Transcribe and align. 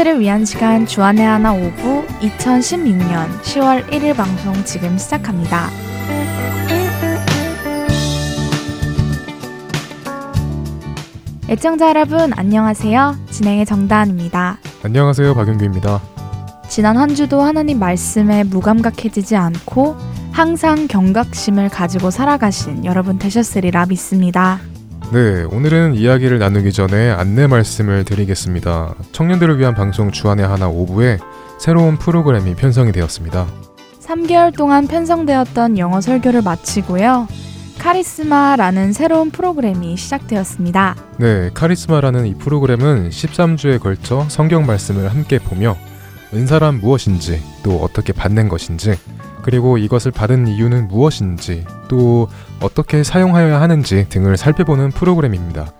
청년들을 0.00 0.20
위한 0.20 0.44
시간 0.44 0.86
주안의 0.86 1.24
하나 1.24 1.52
오부 1.52 2.06
2016년 2.20 3.40
10월 3.42 3.86
1일 3.88 4.16
방송 4.16 4.54
지금 4.64 4.96
시작합니다. 4.96 5.68
애청자 11.48 11.88
여러분 11.90 12.32
안녕하세요. 12.34 13.16
진행의 13.30 13.66
정다은입니다. 13.66 14.58
안녕하세요. 14.82 15.34
박윤규입니다. 15.34 16.00
지난 16.68 16.96
한 16.96 17.14
주도 17.14 17.42
하나님 17.42 17.78
말씀에 17.78 18.44
무감각해지지 18.44 19.36
않고 19.36 19.96
항상 20.32 20.86
경각심을 20.86 21.68
가지고 21.68 22.10
살아가신 22.10 22.84
여러분 22.84 23.18
되셨으리라 23.18 23.86
믿습니다. 23.86 24.60
네, 25.12 25.42
오늘은 25.42 25.96
이야기를 25.96 26.38
나누기 26.38 26.72
전에 26.72 27.10
안내 27.10 27.48
말씀을 27.48 28.04
드리겠습니다. 28.04 28.94
청년들을 29.10 29.58
위한 29.58 29.74
방송 29.74 30.12
주안의 30.12 30.46
하나 30.46 30.68
5부에 30.68 31.18
새로운 31.58 31.96
프로그램이 31.96 32.54
편성이 32.54 32.92
되었습니다. 32.92 33.48
3개월 33.98 34.56
동안 34.56 34.86
편성되었던 34.86 35.78
영어 35.78 36.00
설교를 36.00 36.42
마치고요. 36.42 37.26
카리스마라는 37.80 38.92
새로운 38.92 39.32
프로그램이 39.32 39.96
시작되었습니다. 39.96 40.94
네, 41.16 41.50
카리스마라는 41.54 42.26
이 42.26 42.34
프로그램은 42.34 43.10
13주에 43.10 43.80
걸쳐 43.80 44.26
성경 44.28 44.64
말씀을 44.64 45.10
함께 45.10 45.40
보며 45.40 45.76
은사란 46.32 46.78
무엇인지 46.78 47.42
또 47.64 47.82
어떻게 47.82 48.12
받는 48.12 48.48
것인지 48.48 48.96
그리고 49.42 49.78
이것을 49.78 50.10
받은 50.10 50.48
이유는 50.48 50.88
무엇인지 50.88 51.64
또 51.88 52.28
어떻게 52.60 53.02
사용하여야 53.02 53.60
하는지 53.60 54.06
등을 54.08 54.36
살펴보는 54.36 54.90
프로그램입니다. 54.90 55.72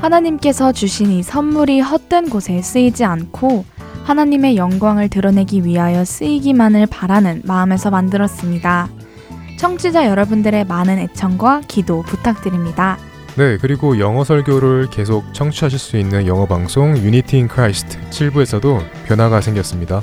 하나님께서 0.00 0.72
주신 0.72 1.10
이 1.10 1.22
선물이 1.22 1.80
헛된 1.80 2.28
곳에 2.28 2.60
쓰이지 2.60 3.04
않고 3.04 3.64
하나님의 4.04 4.56
영광을 4.56 5.08
드러내기 5.08 5.64
위하여 5.64 6.04
쓰이기만을 6.04 6.86
바라는 6.86 7.42
마음에서 7.44 7.90
만들었습니다. 7.90 8.88
청취자 9.58 10.06
여러분들의 10.06 10.64
많은 10.66 10.98
애청과 10.98 11.62
기도 11.68 12.02
부탁드립니다. 12.02 12.98
네, 13.36 13.56
그리고 13.56 13.98
영어 13.98 14.22
설교를 14.22 14.90
계속 14.90 15.32
청취하실 15.32 15.78
수 15.78 15.96
있는 15.96 16.26
영어 16.26 16.46
방송 16.46 16.96
Unity 16.96 17.38
in 17.38 17.48
Christ 17.48 17.98
7부에서도 18.10 18.84
변화가 19.06 19.40
생겼습니다. 19.40 20.02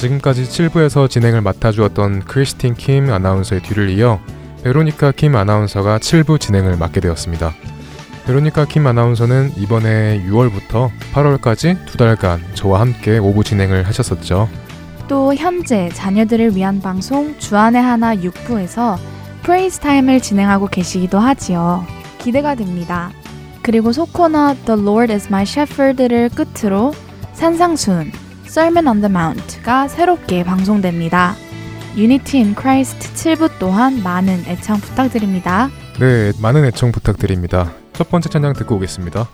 지금까지 0.00 0.44
7부에서 0.44 1.10
진행을 1.10 1.42
맡아주었던 1.42 2.20
크리스틴 2.20 2.72
킴 2.72 3.12
아나운서의 3.12 3.62
뒤를 3.62 3.90
이어 3.90 4.18
베로니카 4.64 5.12
킴 5.12 5.36
아나운서가 5.36 5.98
7부 5.98 6.40
진행을 6.40 6.78
맡게 6.78 7.00
되었습니다. 7.00 7.52
베로니카 8.24 8.64
킴 8.64 8.86
아나운서는 8.86 9.52
이번에 9.58 10.24
6월부터 10.26 10.88
8월까지 11.12 11.84
두 11.84 11.98
달간 11.98 12.40
저와 12.54 12.80
함께 12.80 13.18
오부 13.18 13.44
진행을 13.44 13.86
하셨었죠. 13.86 14.48
또 15.06 15.34
현재 15.34 15.90
자녀들을 15.90 16.56
위한 16.56 16.80
방송 16.80 17.38
주안의 17.38 17.82
하나 17.82 18.16
6부에서 18.16 18.96
Praise 19.42 19.80
Time을 19.80 20.22
진행하고 20.22 20.68
계시기도 20.68 21.18
하지요. 21.18 21.84
기대가 22.16 22.54
됩니다. 22.54 23.10
그리고 23.60 23.92
소코너 23.92 24.54
The 24.64 24.80
Lord 24.80 25.12
is 25.12 25.26
my 25.26 25.42
shepherd를 25.42 26.30
끝으로 26.30 26.94
산상수훈 27.34 28.29
Sermon 28.50 28.88
on 28.88 29.00
the 29.00 29.08
Mount가 29.08 29.86
새롭게 29.86 30.42
방송됩니다. 30.42 31.36
Unity 31.96 32.42
in 32.42 32.56
Christ 32.58 32.98
7부 33.14 33.48
또한 33.60 34.02
많은 34.02 34.42
애청 34.44 34.80
부탁드립니다. 34.80 35.70
네, 36.00 36.32
많은 36.42 36.64
애청 36.64 36.90
부탁드립니다. 36.90 37.72
첫 37.92 38.10
번째 38.10 38.28
찬양 38.28 38.54
듣고 38.54 38.74
오겠습니다. 38.74 39.28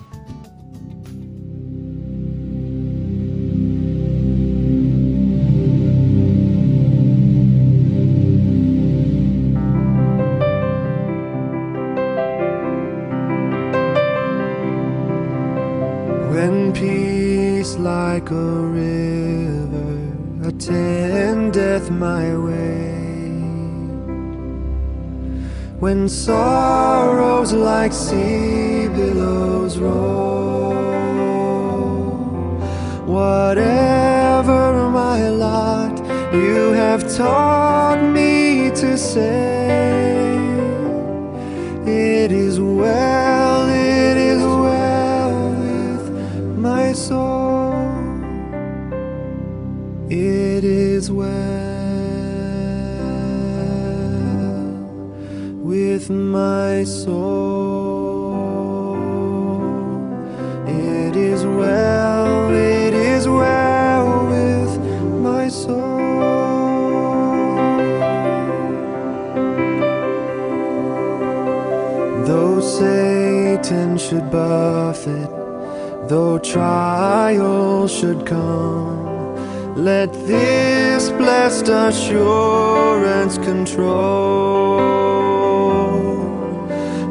When 26.06 26.10
sorrows 26.12 27.52
like 27.52 27.92
sea 27.92 28.86
billows 28.86 29.76
roll, 29.76 30.76
whatever 33.04 34.88
my 34.90 35.28
lot, 35.28 35.98
you 36.32 36.70
have 36.74 37.02
taught 37.16 38.00
me 38.00 38.70
to 38.70 38.96
say, 38.96 39.45
my 56.36 56.84
soul. 56.84 58.26
It 60.68 61.14
is 61.16 61.42
well, 61.46 62.50
it 62.54 62.92
is 62.92 63.24
well 63.26 64.06
with 64.32 64.72
my 65.28 65.48
soul. 65.48 65.80
Though 72.28 72.60
Satan 72.60 73.96
should 74.04 74.28
buffet, 74.30 75.30
though 76.10 76.38
trial 76.38 77.88
should 77.88 78.20
come, 78.26 79.06
let 79.90 80.12
this 80.32 81.02
blessed 81.20 81.68
assurance 81.68 83.38
control 83.38 85.25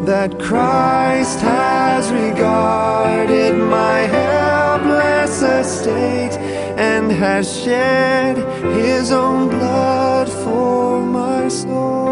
that 0.05 0.39
Christ 0.39 1.39
has 1.39 2.11
regarded 2.11 3.55
my 3.55 3.99
helpless 4.01 5.41
estate 5.41 6.37
and 6.77 7.11
has 7.11 7.45
shed 7.63 8.37
his 8.77 9.11
own 9.11 9.49
blood 9.49 10.29
for 10.29 11.01
my 11.01 11.47
soul. 11.47 12.05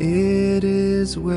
It 0.00 0.64
is 0.64 1.18
well 1.18 1.34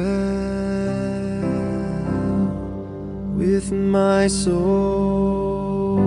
with 3.36 3.72
my 3.74 4.28
soul. 4.28 6.00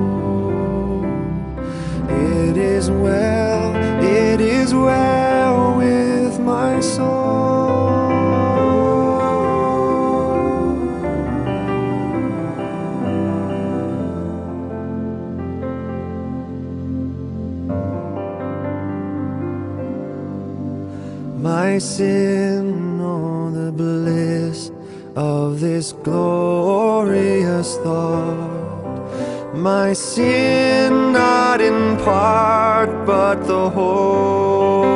It 2.09 2.57
is 2.57 2.91
well, 2.91 3.60
it 4.41 4.47
is 4.47 4.75
well 4.75 5.77
with 5.77 6.41
my 6.41 6.81
soul. 6.81 7.11
My 21.37 21.79
sin, 21.79 23.01
oh, 23.01 23.51
the 23.51 23.73
bliss 23.73 24.71
of 25.17 25.61
this 25.61 25.93
glorious 25.93 27.77
thought. 27.79 29.55
My 29.55 29.93
sin, 29.93 31.13
not 31.13 31.61
in 31.61 31.97
part, 31.99 32.90
but 33.11 33.39
the 33.53 33.67
whole, 33.71 34.95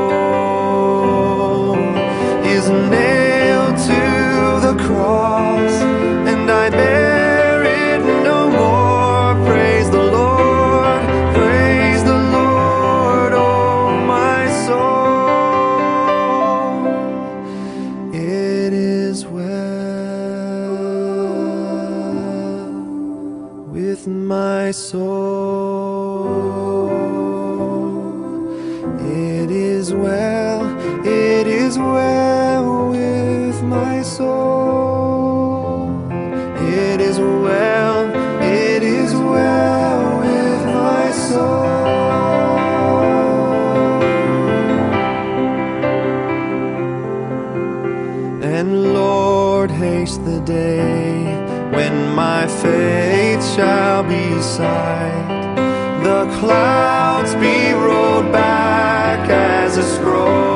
is 2.55 2.67
nailed 2.71 3.77
to 3.91 4.03
the 4.67 4.75
cross, 4.87 5.75
and 6.31 6.49
I 6.49 6.71
bear 6.71 7.65
it 7.65 8.01
no 8.31 8.39
more. 8.61 9.35
Praise 9.49 9.89
the 9.91 10.05
Lord, 10.19 11.03
praise 11.39 12.03
the 12.11 12.19
Lord, 12.37 13.33
oh 13.33 13.91
my 14.15 14.41
soul. 14.67 15.75
It 18.13 18.73
is 18.73 19.27
well 19.27 19.45
with 23.77 24.03
my 24.07 24.71
soul. 24.71 25.85
It 29.07 29.51
is 29.51 29.93
well, 29.93 30.65
it 31.07 31.47
is 31.47 31.79
well 31.79 32.89
with 32.89 33.63
my 33.63 34.01
soul. 34.03 36.01
It 36.63 37.03
is 37.03 37.19
well, 37.19 38.11
it 38.43 38.83
is 38.83 39.15
well 39.15 40.21
with 40.21 40.65
my 40.67 41.11
soul. 41.11 41.65
And 48.43 48.95
Lord, 48.95 49.71
haste 49.71 50.25
the 50.25 50.41
day 50.41 51.25
when 51.75 52.15
my 52.15 52.47
faith 52.47 53.45
shall 53.55 54.03
be 54.03 54.41
sight, 54.41 55.55
the 56.03 56.25
clouds 56.41 57.35
be 57.35 57.73
rolled 57.73 58.33
back 58.33 58.84
as 59.29 59.77
a 59.77 59.83
scroll. 59.83 60.54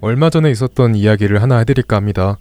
얼마 0.00 0.30
전에 0.30 0.50
있었던 0.50 0.94
이야기를 0.94 1.42
하나 1.42 1.58
해드릴까 1.58 1.96
합니다. 1.96 2.38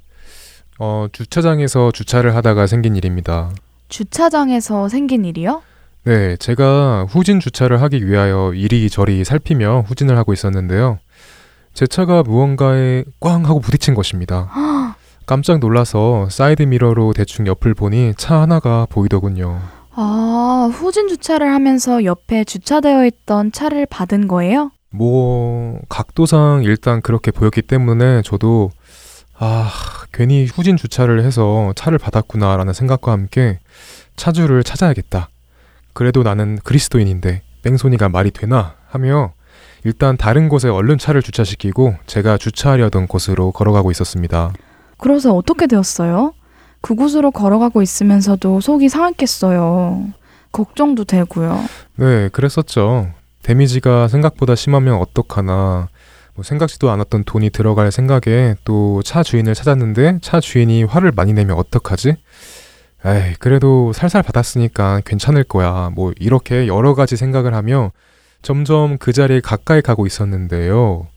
어, 0.80 1.08
주차장에서 1.12 1.92
주차를 1.92 2.36
하다가 2.36 2.68
생긴 2.68 2.96
일입니다. 2.96 3.52
주차장에서 3.90 4.88
생긴 4.88 5.26
일이요? 5.26 5.62
네, 6.06 6.38
제가 6.38 7.06
후진 7.10 7.40
주차를 7.40 7.82
하기 7.82 8.08
위하여 8.08 8.54
이리저리 8.54 9.24
살피며 9.26 9.84
후진을 9.88 10.18
하고 10.18 10.32
있었는데요. 10.32 11.00
제 11.74 11.86
차가 11.86 12.24
무언가에 12.24 13.04
꽝 13.20 13.46
하고 13.46 13.60
부딪힌 13.60 13.94
것입니다. 13.94 14.50
깜짝 15.26 15.60
놀라서 15.60 16.28
사이드 16.30 16.64
미러로 16.64 17.14
대충 17.14 17.46
옆을 17.46 17.74
보니 17.74 18.14
차 18.18 18.42
하나가 18.42 18.88
보이더군요. 18.90 19.62
아, 19.92 20.70
후진 20.72 21.10
주차를 21.10 21.54
하면서 21.54 22.04
옆에 22.06 22.46
주차되어 22.46 23.06
있던 23.06 23.52
차를 23.52 23.86
받은 23.86 24.28
거예요? 24.28 24.72
뭐 24.91 25.80
각도상 25.89 26.63
일단 26.63 27.01
그렇게 27.01 27.31
보였기 27.31 27.62
때문에 27.62 28.21
저도 28.24 28.71
아 29.38 29.71
괜히 30.12 30.45
후진 30.45 30.77
주차를 30.77 31.24
해서 31.24 31.71
차를 31.75 31.97
받았구나라는 31.97 32.74
생각과 32.74 33.12
함께 33.12 33.59
차주를 34.15 34.63
찾아야겠다. 34.63 35.30
그래도 35.94 36.24
나는 36.24 36.57
그리스도인인데 36.63 37.41
뺑소니가 37.63 38.09
말이 38.09 38.31
되나 38.31 38.75
하며 38.88 39.33
일단 39.83 40.18
다른 40.18 40.50
곳에 40.50 40.68
얼른 40.68 40.97
차를 40.97 41.21
주차시키고 41.21 41.95
제가 42.06 42.38
주차하려던 42.38 43.07
곳으로 43.07 43.51
걸어가고 43.51 43.91
있었습니다. 43.91 44.51
그래서 44.97 45.33
어떻게 45.33 45.68
되었어요? 45.68 46.33
그곳으로 46.81 47.31
걸어가고 47.31 47.81
있으면서도 47.81 48.62
속이 48.62 48.89
상했겠어요. 48.89 50.07
걱정도 50.51 51.03
되고요. 51.06 51.63
네, 51.95 52.30
그랬었죠. 52.30 53.12
데미지가 53.50 54.10
생각보다 54.10 54.54
심하면 54.54 55.00
어떡하나. 55.00 55.90
뭐 56.36 56.44
생각지도 56.44 56.92
않았던 56.92 57.24
돈이 57.24 57.50
들어갈 57.50 57.92
생각에 57.92 58.54
또 58.63 59.01
차 59.04 59.24
주인을 59.24 59.56
찾았는데 59.56 60.19
차 60.22 60.40
주인이 60.40 60.84
화를 60.84 61.12
많이 61.16 61.34
내면 61.34 61.57
어떡하지? 61.57 62.16
에이, 63.06 63.34
그래도 63.40 63.92
살살 63.92 64.22
받았으니까 64.22 65.01
괜찮을 65.04 65.46
거야. 65.46 65.90
뭐 65.96 66.13
이렇게 66.19 66.68
여러 66.68 66.94
가지 66.94 67.18
생각을 67.18 67.56
하며 67.56 67.92
점점 68.44 69.00
그 69.00 69.13
자리에 69.13 69.40
가까이 69.40 69.81
가고 69.81 70.06
있었는데요. 70.06 71.07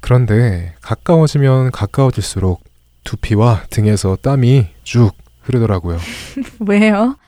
그런데 0.00 0.74
가까워지면 0.80 1.70
가까워질수록 1.72 2.62
두피와 3.04 3.64
등에서 3.68 4.16
땀이 4.22 4.68
쭉 4.84 5.10
흐르더라고요. 5.42 5.98
왜요? 6.66 7.18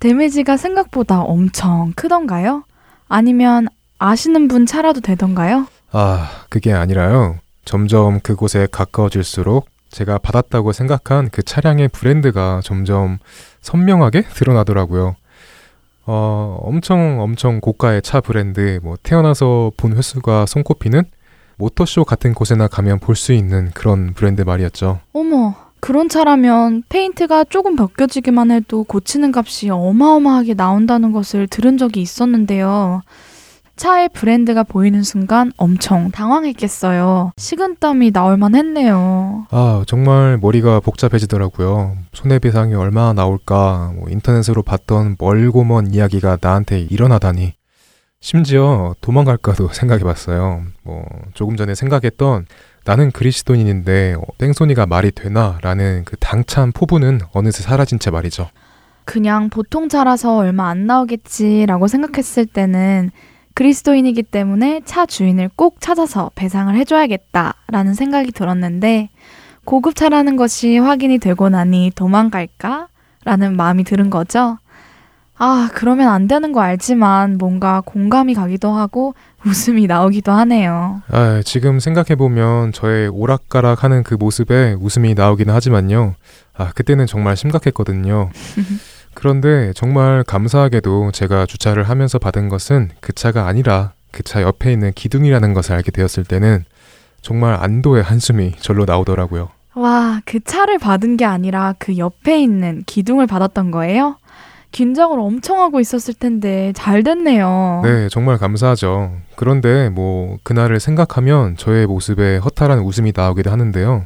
데미지가 0.00 0.56
생각보다 0.56 1.20
엄청 1.20 1.92
크던가요? 1.94 2.64
아니면 3.08 3.68
아시는 4.08 4.48
분 4.48 4.66
차라도 4.66 5.00
되던가요? 5.00 5.66
아, 5.90 6.28
그게 6.50 6.72
아니라요. 6.72 7.38
점점 7.64 8.20
그곳에 8.20 8.68
가까워질수록 8.70 9.66
제가 9.88 10.18
받았다고 10.18 10.72
생각한 10.72 11.30
그 11.32 11.42
차량의 11.42 11.88
브랜드가 11.88 12.60
점점 12.62 13.18
선명하게 13.62 14.22
드러나더라고요. 14.34 15.16
어, 16.06 16.58
엄청 16.60 17.20
엄청 17.20 17.60
고가의 17.60 18.02
차 18.02 18.20
브랜드, 18.20 18.78
뭐 18.82 18.96
태어나서 19.02 19.72
본 19.78 19.96
횟수가 19.96 20.44
손꼽히는 20.46 21.04
모터쇼 21.56 22.04
같은 22.04 22.34
곳에나 22.34 22.68
가면 22.68 22.98
볼 22.98 23.16
수 23.16 23.32
있는 23.32 23.70
그런 23.72 24.12
브랜드 24.12 24.42
말이었죠. 24.42 25.00
어머, 25.14 25.54
그런 25.80 26.10
차라면 26.10 26.82
페인트가 26.90 27.44
조금 27.44 27.74
벗겨지기만 27.76 28.50
해도 28.50 28.84
고치는 28.84 29.32
값이 29.34 29.70
어마어마하게 29.70 30.54
나온다는 30.54 31.12
것을 31.12 31.46
들은 31.46 31.78
적이 31.78 32.02
있었는데요. 32.02 33.00
차의 33.76 34.08
브랜드가 34.10 34.62
보이는 34.62 35.02
순간 35.02 35.52
엄청 35.56 36.10
당황했겠어요. 36.10 37.32
식은땀이 37.36 38.12
나올만 38.12 38.54
했네요. 38.54 39.46
아, 39.50 39.82
정말 39.86 40.38
머리가 40.40 40.80
복잡해지더라고요. 40.80 41.96
손해배상이 42.12 42.74
얼마나 42.74 43.12
나올까, 43.12 43.92
뭐 43.96 44.08
인터넷으로 44.08 44.62
봤던 44.62 45.16
멀고 45.18 45.64
먼 45.64 45.92
이야기가 45.92 46.38
나한테 46.40 46.80
일어나다니. 46.80 47.54
심지어 48.20 48.94
도망갈까도 49.02 49.68
생각해 49.74 50.02
봤어요. 50.04 50.62
뭐 50.82 51.04
조금 51.34 51.56
전에 51.56 51.74
생각했던 51.74 52.46
나는 52.86 53.10
그리스도인인데 53.10 54.14
어, 54.14 54.22
뺑소니가 54.38 54.86
말이 54.86 55.10
되나? 55.10 55.58
라는 55.62 56.04
그 56.04 56.16
당찬 56.16 56.72
포부는 56.72 57.20
어느새 57.32 57.62
사라진 57.62 57.98
채 57.98 58.10
말이죠. 58.10 58.48
그냥 59.04 59.50
보통 59.50 59.90
차라서 59.90 60.36
얼마 60.38 60.68
안 60.70 60.86
나오겠지라고 60.86 61.86
생각했을 61.88 62.46
때는 62.46 63.10
그리스도인이기 63.54 64.24
때문에 64.24 64.82
차 64.84 65.06
주인을 65.06 65.50
꼭 65.56 65.80
찾아서 65.80 66.30
배상을 66.34 66.74
해줘야겠다라는 66.74 67.94
생각이 67.94 68.32
들었는데 68.32 69.10
고급 69.64 69.94
차라는 69.94 70.36
것이 70.36 70.76
확인이 70.78 71.18
되고 71.18 71.48
나니 71.48 71.90
도망갈까? 71.94 72.88
라는 73.24 73.56
마음이 73.56 73.84
들은 73.84 74.10
거죠. 74.10 74.58
아, 75.36 75.68
그러면 75.72 76.08
안 76.08 76.28
되는 76.28 76.52
거 76.52 76.60
알지만 76.60 77.38
뭔가 77.38 77.82
공감이 77.84 78.34
가기도 78.34 78.70
하고 78.70 79.14
웃음이 79.46 79.86
나오기도 79.86 80.32
하네요. 80.32 81.02
아, 81.08 81.42
지금 81.44 81.80
생각해보면 81.80 82.72
저의 82.72 83.08
오락가락 83.08 83.82
하는 83.84 84.02
그 84.02 84.14
모습에 84.14 84.76
웃음이 84.78 85.14
나오기는 85.14 85.52
하지만요. 85.52 86.14
아, 86.56 86.70
그때는 86.72 87.06
정말 87.06 87.36
심각했거든요. 87.36 88.30
그런데 89.14 89.72
정말 89.74 90.22
감사하게도 90.24 91.12
제가 91.12 91.46
주차를 91.46 91.84
하면서 91.84 92.18
받은 92.18 92.48
것은 92.48 92.90
그 93.00 93.12
차가 93.12 93.46
아니라 93.46 93.92
그 94.12 94.22
차 94.24 94.42
옆에 94.42 94.72
있는 94.72 94.92
기둥이라는 94.92 95.54
것을 95.54 95.74
알게 95.74 95.90
되었을 95.90 96.24
때는 96.24 96.64
정말 97.20 97.54
안도의 97.60 98.02
한숨이 98.02 98.52
절로 98.60 98.84
나오더라고요. 98.84 99.48
와, 99.74 100.20
그 100.24 100.38
차를 100.38 100.78
받은 100.78 101.16
게 101.16 101.24
아니라 101.24 101.74
그 101.78 101.96
옆에 101.98 102.40
있는 102.40 102.82
기둥을 102.86 103.26
받았던 103.26 103.70
거예요? 103.72 104.18
긴장을 104.70 105.18
엄청 105.18 105.60
하고 105.60 105.80
있었을 105.80 106.14
텐데 106.14 106.72
잘 106.76 107.02
됐네요. 107.02 107.80
네, 107.84 108.08
정말 108.08 108.38
감사하죠. 108.38 109.12
그런데 109.36 109.88
뭐 109.88 110.36
그날을 110.44 110.78
생각하면 110.80 111.56
저의 111.56 111.86
모습에 111.86 112.36
허탈한 112.38 112.80
웃음이 112.80 113.12
나오기도 113.16 113.50
하는데요. 113.50 114.04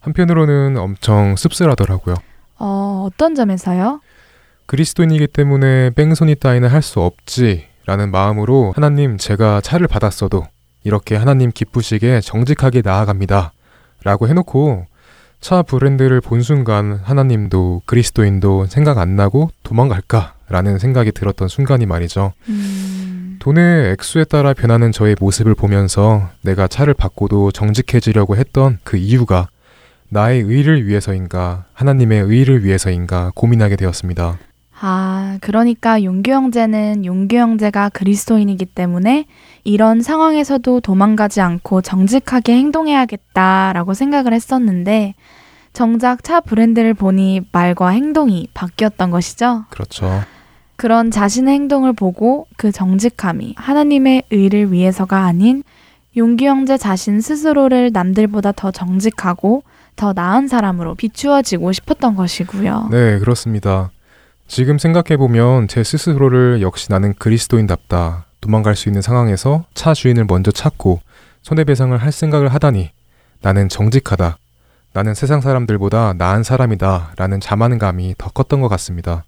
한편으로는 0.00 0.76
엄청 0.78 1.36
씁쓸하더라고요. 1.36 2.16
어, 2.58 3.06
어떤 3.06 3.34
점에서요? 3.34 4.00
그리스도인이기 4.70 5.26
때문에 5.26 5.90
뺑소니 5.96 6.36
따위는 6.36 6.68
할 6.68 6.80
수 6.80 7.00
없지라는 7.00 8.12
마음으로 8.12 8.72
하나님 8.76 9.18
제가 9.18 9.60
차를 9.60 9.88
받았어도 9.88 10.46
이렇게 10.84 11.16
하나님 11.16 11.50
기쁘시게 11.50 12.20
정직하게 12.20 12.82
나아갑니다. 12.84 13.52
라고 14.04 14.28
해놓고 14.28 14.86
차 15.40 15.62
브랜드를 15.62 16.20
본 16.20 16.42
순간 16.42 17.00
하나님도 17.02 17.82
그리스도인도 17.84 18.66
생각 18.66 18.98
안 18.98 19.16
나고 19.16 19.50
도망갈까? 19.64 20.34
라는 20.48 20.78
생각이 20.78 21.10
들었던 21.12 21.48
순간이 21.48 21.86
말이죠. 21.86 22.32
음, 22.48 23.38
돈의 23.40 23.90
액수에 23.92 24.24
따라 24.24 24.54
변하는 24.54 24.92
저의 24.92 25.16
모습을 25.18 25.56
보면서 25.56 26.28
내가 26.42 26.68
차를 26.68 26.94
바꿔도 26.94 27.50
정직해지려고 27.50 28.36
했던 28.36 28.78
그 28.84 28.96
이유가 28.96 29.48
나의 30.08 30.42
의를 30.42 30.86
위해서인가, 30.86 31.66
하나님의 31.72 32.22
의를 32.22 32.64
위해서인가 32.64 33.32
고민하게 33.34 33.76
되었습니다. 33.76 34.38
아, 34.82 35.36
그러니까 35.42 36.02
용규 36.02 36.30
형제는 36.30 37.04
용규 37.04 37.36
형제가 37.36 37.90
그리스도인이기 37.90 38.64
때문에 38.64 39.26
이런 39.62 40.00
상황에서도 40.00 40.80
도망가지 40.80 41.42
않고 41.42 41.82
정직하게 41.82 42.56
행동해야겠다라고 42.56 43.92
생각을 43.92 44.32
했었는데 44.32 45.14
정작 45.74 46.24
차 46.24 46.40
브랜드를 46.40 46.94
보니 46.94 47.42
말과 47.52 47.88
행동이 47.88 48.48
바뀌었던 48.54 49.10
것이죠. 49.10 49.66
그렇죠. 49.68 50.22
그런 50.76 51.10
자신의 51.10 51.52
행동을 51.54 51.92
보고 51.92 52.46
그 52.56 52.72
정직함이 52.72 53.54
하나님의 53.58 54.24
의를 54.30 54.72
위해서가 54.72 55.24
아닌 55.24 55.62
용기 56.16 56.46
형제 56.46 56.78
자신 56.78 57.20
스스로를 57.20 57.90
남들보다 57.92 58.52
더 58.52 58.70
정직하고 58.70 59.62
더 59.94 60.14
나은 60.14 60.48
사람으로 60.48 60.94
비추어지고 60.94 61.72
싶었던 61.72 62.16
것이고요. 62.16 62.88
네, 62.90 63.18
그렇습니다. 63.18 63.90
지금 64.50 64.78
생각해보면 64.78 65.68
제 65.68 65.84
스스로를 65.84 66.60
역시 66.60 66.90
나는 66.90 67.14
그리스도인답다. 67.14 68.26
도망갈 68.40 68.74
수 68.74 68.88
있는 68.88 69.00
상황에서 69.00 69.64
차 69.74 69.94
주인을 69.94 70.24
먼저 70.24 70.50
찾고 70.50 70.98
손해배상을 71.42 71.96
할 71.96 72.10
생각을 72.10 72.48
하다니 72.48 72.90
나는 73.42 73.68
정직하다. 73.68 74.38
나는 74.92 75.14
세상 75.14 75.40
사람들보다 75.40 76.14
나은 76.18 76.42
사람이다. 76.42 77.12
라는 77.16 77.38
자만감이 77.38 78.16
더 78.18 78.30
컸던 78.30 78.60
것 78.60 78.66
같습니다. 78.66 79.22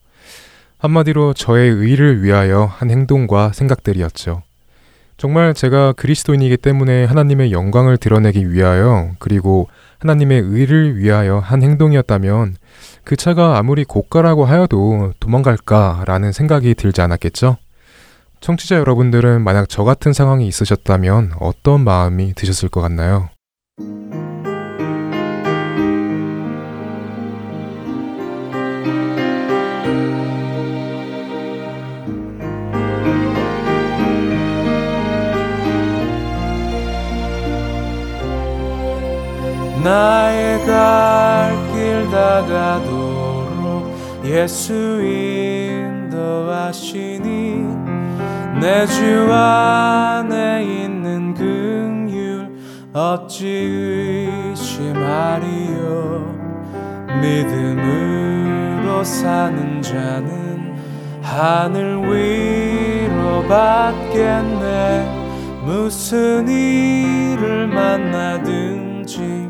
한마디로 0.78 1.34
저의 1.34 1.70
의를 1.70 2.24
위하여 2.24 2.64
한 2.64 2.90
행동과 2.90 3.52
생각들이었죠. 3.52 4.42
정말 5.18 5.54
제가 5.54 5.92
그리스도인이기 5.92 6.56
때문에 6.56 7.04
하나님의 7.04 7.52
영광을 7.52 7.96
드러내기 7.96 8.50
위하여 8.50 9.12
그리고 9.20 9.68
하나님의 10.00 10.40
의를 10.40 10.98
위하여 10.98 11.38
한 11.38 11.62
행동이었다면 11.62 12.56
그 13.04 13.16
차가 13.16 13.58
아무리 13.58 13.84
고가라고 13.84 14.44
하여도 14.44 15.12
도망갈까라는 15.20 16.32
생각이 16.32 16.74
들지 16.74 17.00
않았겠죠? 17.00 17.56
청취자 18.40 18.76
여러분들은 18.76 19.42
만약 19.42 19.68
저 19.68 19.84
같은 19.84 20.12
상황이 20.12 20.46
있으셨다면 20.46 21.32
어떤 21.38 21.84
마음이 21.84 22.34
드셨을 22.34 22.68
것 22.68 22.80
같나요? 22.80 23.30
나의 39.84 40.64
갈 40.64 41.41
길 42.32 42.48
다가도록 42.48 43.92
예수 44.24 44.72
인도하시니 46.22 47.02
내 48.60 48.86
주 48.86 49.30
안에 49.30 50.62
있는 50.64 51.34
긍휼 51.34 52.48
어찌 52.94 53.46
의심하리요? 54.54 55.82
믿음으로 57.20 59.04
사는 59.04 59.82
자는 59.82 60.76
하늘 61.22 61.98
위로 62.02 63.42
받겠네. 63.48 65.20
무슨 65.64 66.48
일을 66.48 67.68
만나든지 67.68 69.41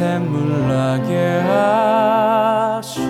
샘물 0.00 0.66
나게 0.66 1.40
하시 1.44 3.09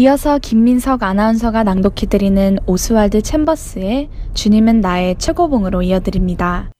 이어서 0.00 0.38
김민석 0.38 1.02
아나운서가 1.02 1.62
낭독해드리는 1.62 2.60
오스왈드 2.64 3.20
챔버스의 3.20 4.08
주님은 4.32 4.80
나의 4.80 5.16
최고봉으로 5.18 5.82
이어드립니다. 5.82 6.70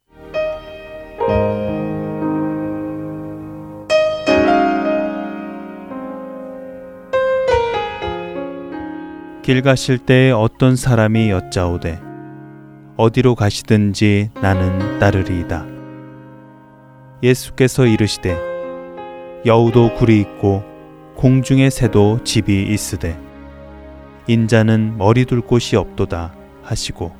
길 9.42 9.60
가실 9.60 9.98
때 9.98 10.30
어떤 10.30 10.74
사람이 10.74 11.30
여짜오되 11.30 12.00
어디로 12.96 13.34
가시든지 13.34 14.30
나는 14.40 14.98
따르리이다. 14.98 15.66
예수께서 17.22 17.84
이르시되 17.84 18.34
여우도 19.44 19.96
굴이 19.96 20.18
있고 20.20 20.69
공중의 21.20 21.70
새도 21.70 22.24
집이 22.24 22.62
있으되 22.62 23.20
인자는 24.26 24.96
머리 24.96 25.26
둘 25.26 25.42
곳이 25.42 25.76
없도다 25.76 26.34
하시고 26.62 27.14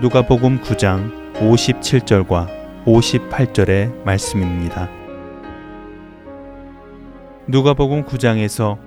누가복음 0.00 0.62
9장 0.62 1.34
57절과 1.34 2.86
58절의 2.86 4.02
말씀입니다. 4.02 4.88
누가복음 7.46 8.06
9장에서 8.06 8.78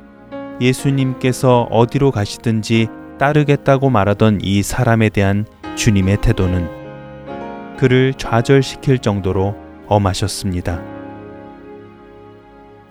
예수님께서 0.59 1.67
어디로 1.69 2.09
가시든지 2.09 2.87
따르겠다고 3.19 3.91
말하던 3.91 4.39
이 4.41 4.63
사람에 4.63 5.09
대한 5.09 5.45
주님의 5.75 6.21
태도는 6.21 7.77
그를 7.77 8.15
좌절시킬 8.15 8.97
정도로 8.97 9.55
엄하셨습니다. 9.85 10.92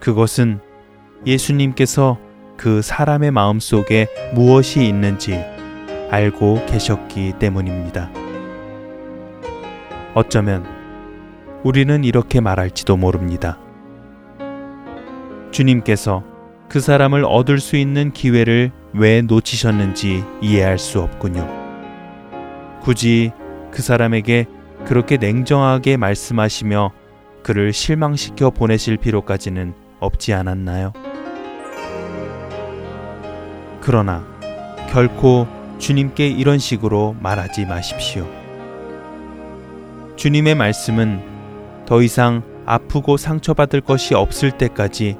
그것은 0.02 0.58
예수님께서 1.24 2.18
그 2.56 2.82
사람의 2.82 3.30
마음 3.30 3.60
속에 3.60 4.08
무엇이 4.34 4.84
있는지 4.84 5.40
알고 6.10 6.66
계셨기 6.66 7.34
때문입니다. 7.38 8.10
어쩌면 10.14 10.66
우리는 11.62 12.02
이렇게 12.02 12.40
말할지도 12.40 12.96
모릅니다. 12.96 13.60
주님께서 15.52 16.24
그 16.68 16.80
사람을 16.80 17.24
얻을 17.24 17.60
수 17.60 17.76
있는 17.76 18.10
기회를 18.12 18.72
왜 18.94 19.22
놓치셨는지 19.22 20.24
이해할 20.40 20.80
수 20.80 21.00
없군요. 21.00 21.48
굳이 22.80 23.30
그 23.70 23.82
사람에게 23.82 24.46
그렇게 24.84 25.16
냉정하게 25.16 25.96
말씀하시며 25.96 26.90
그를 27.44 27.72
실망시켜 27.72 28.50
보내실 28.50 28.96
필요까지는 28.96 29.81
없지 30.02 30.34
않았나요? 30.34 30.92
그러나 33.80 34.26
결코 34.90 35.46
주님께 35.78 36.28
이런 36.28 36.58
식으로 36.58 37.16
말하지 37.20 37.66
마십시오. 37.66 38.28
주님의 40.16 40.54
말씀은 40.56 41.84
더 41.86 42.02
이상 42.02 42.42
아프고 42.66 43.16
상처받을 43.16 43.80
것이 43.80 44.14
없을 44.14 44.50
때까지 44.52 45.16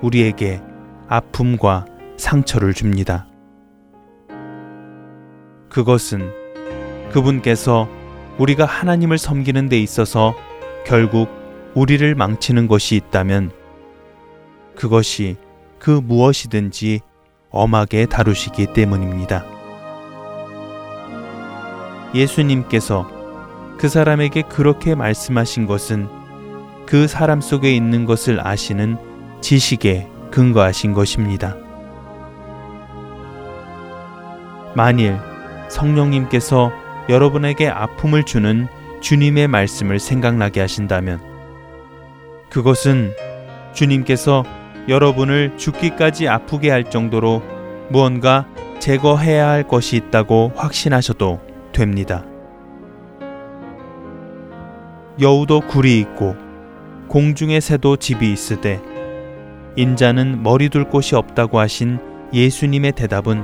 우리에게 0.00 0.60
아픔과 1.08 1.86
상처를 2.16 2.74
줍니다. 2.74 3.26
그것은 5.68 6.30
그분께서 7.12 7.88
우리가 8.38 8.64
하나님을 8.64 9.18
섬기는 9.18 9.68
데 9.68 9.78
있어서 9.80 10.34
결국 10.86 11.28
우리를 11.74 12.14
망치는 12.14 12.68
것이 12.68 12.96
있다면 12.96 13.50
그것이 14.74 15.36
그 15.78 15.90
무엇이든지 15.90 17.00
엄하게 17.50 18.06
다루시기 18.06 18.72
때문입니다. 18.72 19.44
예수님께서 22.14 23.08
그 23.78 23.88
사람에게 23.88 24.42
그렇게 24.42 24.94
말씀하신 24.94 25.66
것은 25.66 26.08
그 26.86 27.08
사람 27.08 27.40
속에 27.40 27.74
있는 27.74 28.04
것을 28.04 28.46
아시는 28.46 28.96
지식에 29.40 30.08
근거하신 30.30 30.92
것입니다. 30.92 31.56
만일 34.74 35.18
성령님께서 35.68 36.72
여러분에게 37.08 37.68
아픔을 37.68 38.24
주는 38.24 38.68
주님의 39.00 39.48
말씀을 39.48 39.98
생각나게 39.98 40.60
하신다면 40.60 41.20
그것은 42.50 43.12
주님께서 43.72 44.44
여러분을 44.88 45.56
죽기까지 45.56 46.28
아프게 46.28 46.70
할 46.70 46.90
정도로 46.90 47.42
무언가 47.90 48.46
제거해야 48.78 49.48
할 49.48 49.62
것이 49.68 49.96
있다고 49.96 50.52
확신하셔도 50.56 51.40
됩니다. 51.72 52.24
여우도 55.20 55.60
굴이 55.68 55.98
있고 56.00 56.34
공중의 57.08 57.60
새도 57.60 57.96
집이 57.96 58.32
있으되 58.32 58.80
인자는 59.76 60.42
머리 60.42 60.68
둘 60.68 60.84
곳이 60.84 61.14
없다고 61.14 61.58
하신 61.58 61.98
예수님의 62.32 62.92
대답은 62.92 63.42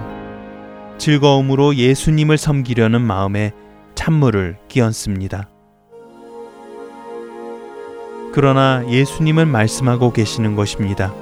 즐거움으로 0.99 1.77
예수님을 1.77 2.37
섬기려는 2.39 3.01
마음에 3.01 3.53
찬물을 3.95 4.59
끼얹습니다. 4.69 5.49
그러나 8.33 8.85
예수님은 8.89 9.49
말씀하고 9.49 10.13
계시는 10.13 10.57
것입니다. 10.57 11.15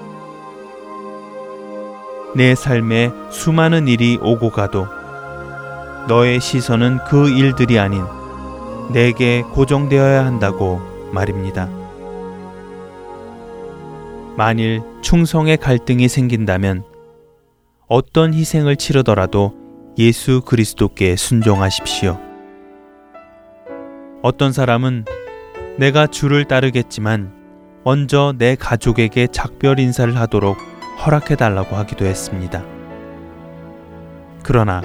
내 2.37 2.55
삶에 2.55 3.11
수많은 3.31 3.88
일이 3.88 4.18
오고 4.20 4.51
가도 4.51 4.87
너의 6.07 6.38
시선은 6.38 6.99
그 7.09 7.31
일들이 7.31 7.79
아닌 7.79 8.05
내게 8.92 9.40
고정되어야 9.40 10.27
한다고 10.27 10.83
말입니다. 11.12 11.70
만일 14.37 14.83
충성의 15.01 15.57
갈등이 15.57 16.09
생긴다면 16.09 16.85
어떤 17.88 18.35
희생을 18.35 18.77
치르더라도 18.77 19.55
예수 19.96 20.42
그리스도께 20.42 21.16
순종하십시오. 21.16 22.20
어떤 24.20 24.53
사람은 24.53 25.07
내가 25.79 26.07
주를 26.07 26.44
따르겠지만 26.44 27.33
먼저 27.83 28.35
내 28.37 28.57
가족에게 28.57 29.29
작별 29.29 29.79
인사를 29.79 30.14
하도록 30.14 30.75
허락해 30.98 31.37
달라고 31.37 31.76
하기도 31.76 32.04
했습니다. 32.04 32.62
그러나 34.42 34.82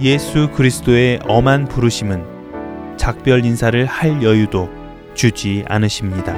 예수 0.00 0.50
그리스도의 0.50 1.20
엄한 1.26 1.66
부르심은 1.66 2.96
작별 2.96 3.44
인사를 3.44 3.86
할 3.86 4.22
여유도 4.22 4.68
주지 5.14 5.64
않으십니다. 5.68 6.36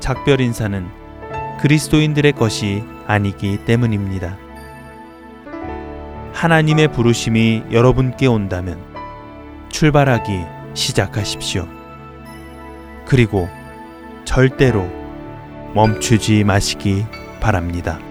작별 0.00 0.40
인사는 0.40 0.86
그리스도인들의 1.60 2.32
것이 2.32 2.82
아니기 3.06 3.64
때문입니다. 3.64 4.36
하나님의 6.32 6.88
부르심이 6.88 7.64
여러분께 7.70 8.26
온다면 8.26 8.82
출발하기 9.68 10.40
시작하십시오. 10.74 11.68
그리고 13.06 13.48
절대로 14.24 14.99
멈추지 15.74 16.44
마시기 16.44 17.04
바랍니다. 17.40 18.09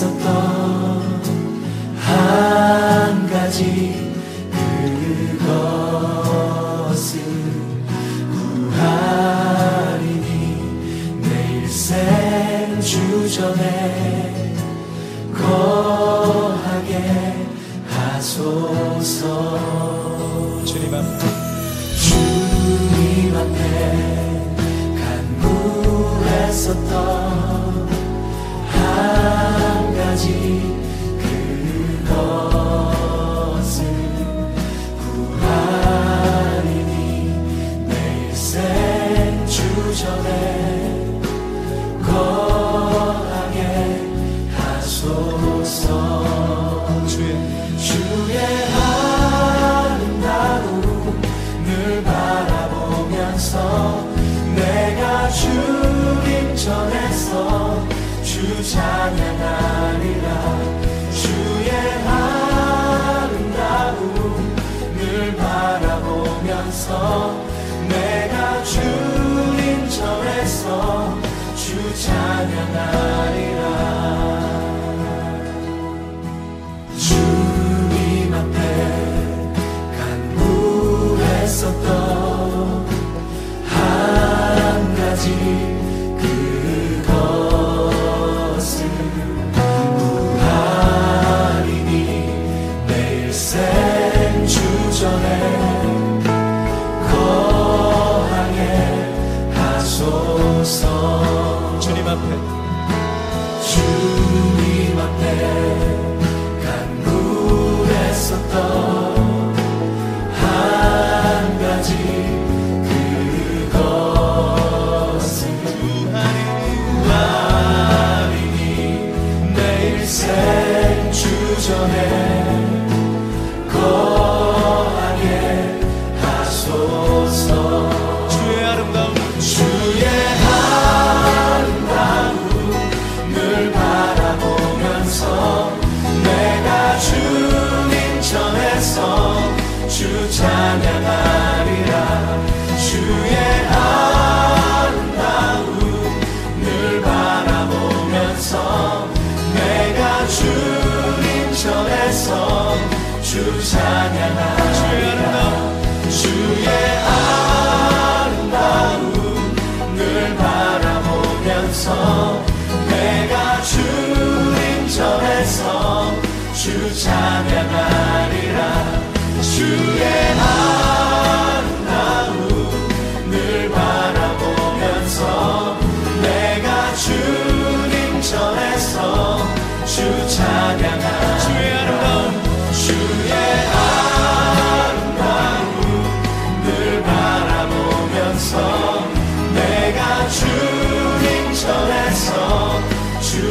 간 0.00 0.47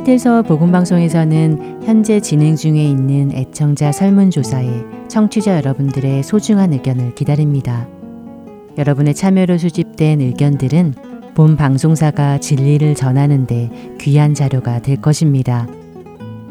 헐트서 0.00 0.42
보건방송에서는 0.42 1.82
현재 1.84 2.20
진행 2.20 2.56
중에 2.56 2.82
있는 2.82 3.32
애청자 3.34 3.92
설문조사에 3.92 4.68
청취자 5.08 5.56
여러분들의 5.56 6.22
소중한 6.22 6.72
의견을 6.72 7.14
기다립니다. 7.14 7.86
여러분의 8.78 9.14
참여로 9.14 9.58
수집된 9.58 10.22
의견들은 10.22 10.94
본 11.34 11.56
방송사가 11.56 12.38
진리를 12.38 12.94
전하는데 12.94 13.96
귀한 14.00 14.32
자료가 14.32 14.80
될 14.80 14.96
것입니다. 14.96 15.66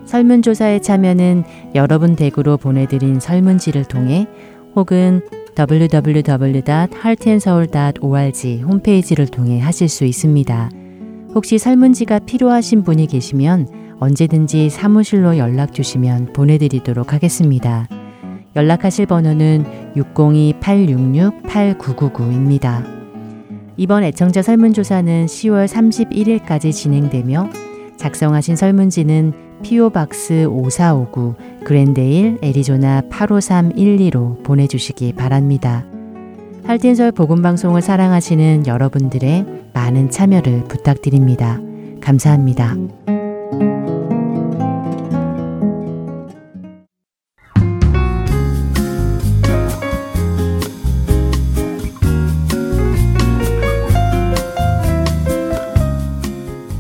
설문조사에 0.06 0.80
참여는 0.82 1.44
여러분 1.74 2.16
댁으로 2.16 2.58
보내드린 2.58 3.20
설문지를 3.20 3.86
통해 3.86 4.28
혹은 4.76 5.22
w 5.56 5.88
w 5.88 6.22
w 6.22 6.58
h 6.58 6.72
e 6.72 6.74
a 6.76 6.88
r 7.04 7.16
t 7.16 7.30
a 7.30 7.34
n 7.34 7.40
d 7.40 7.44
s 7.44 7.50
e 7.50 7.52
o 7.52 7.56
u 7.56 7.62
l 7.62 7.94
o 8.02 8.16
r 8.16 8.32
g 8.32 8.62
홈페이지를 8.62 9.26
통해 9.26 9.60
하실 9.60 9.90
수 9.90 10.06
있습니다. 10.06 10.70
혹시 11.36 11.58
설문지가 11.58 12.20
필요하신 12.20 12.84
분이 12.84 13.08
계시면 13.08 13.98
언제든지 14.00 14.70
사무실로 14.70 15.38
연락 15.38 15.74
주시면 15.74 16.32
보내드리도록 16.34 17.12
하겠습니다. 17.14 17.88
연락하실 18.56 19.06
번호는 19.06 19.94
602-866-8999입니다. 19.96 22.84
이번 23.78 24.04
애청자 24.04 24.42
설문조사는 24.42 25.28
10월 25.28 25.68
31일까지 25.68 26.74
진행되며 26.74 27.48
작성하신 27.98 28.56
설문지는 28.56 29.34
PO박스 29.62 30.48
5459 30.50 31.36
그랜데일 31.64 32.40
애리조나 32.42 33.04
85312로 33.10 34.42
보내주시기 34.44 35.14
바랍니다. 35.14 35.86
할텐설 36.70 37.14
복음방송을 37.14 37.82
사랑하시는 37.82 38.68
여러분들의 38.68 39.44
많은 39.74 40.12
참여를 40.12 40.66
부탁드립니다. 40.68 41.60
감사합니다. 42.00 42.76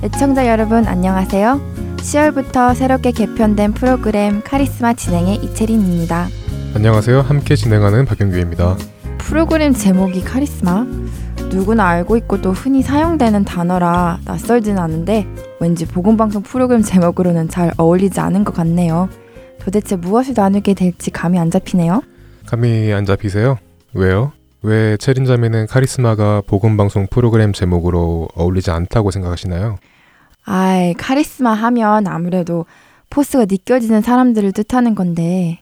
애청자 0.04 0.48
여러분 0.48 0.86
안녕하세요. 0.86 1.60
10월부터 1.98 2.76
새롭게 2.76 3.12
개편된 3.12 3.74
프로그램 3.74 4.44
카리스마 4.44 4.94
진행의 4.94 5.38
이채린입니다. 5.38 6.28
안녕하세요. 6.76 7.22
함께 7.22 7.56
진행하는 7.56 8.06
박영규입니다. 8.06 8.78
프로그램 9.30 9.74
제목이 9.74 10.24
카리스마? 10.24 10.88
누구나 11.52 11.88
알고 11.88 12.18
있고 12.18 12.42
또 12.42 12.52
흔히 12.52 12.82
사용되는 12.82 13.46
단어라 13.46 14.20
낯설지는 14.26 14.82
않은데 14.82 15.28
왠지 15.60 15.86
보건방송 15.86 16.42
프로그램 16.42 16.82
제목으로는 16.82 17.48
잘 17.48 17.72
어울리지 17.78 18.20
않은 18.20 18.44
것 18.44 18.56
같네요. 18.56 19.08
도대체 19.60 19.96
무엇을 19.96 20.34
나누게 20.36 20.74
될지 20.74 21.12
감이 21.12 21.38
안 21.38 21.52
잡히네요. 21.52 22.02
감이 22.48 22.92
안 22.92 23.06
잡히세요? 23.06 23.60
왜요? 23.94 24.32
왜 24.64 24.98
체린자매는 24.98 25.68
카리스마가 25.68 26.42
보건방송 26.48 27.06
프로그램 27.12 27.54
제목으로 27.54 28.30
어울리지 28.34 28.72
않다고 28.72 29.12
생각하시나요? 29.12 29.78
아이, 30.44 30.96
카리스마 30.96 31.54
하면 31.54 32.08
아무래도 32.08 32.66
포스가 33.12 33.46
느껴지는 33.46 34.02
사람들을 34.02 34.54
뜻하는 34.54 34.96
건데. 34.96 35.60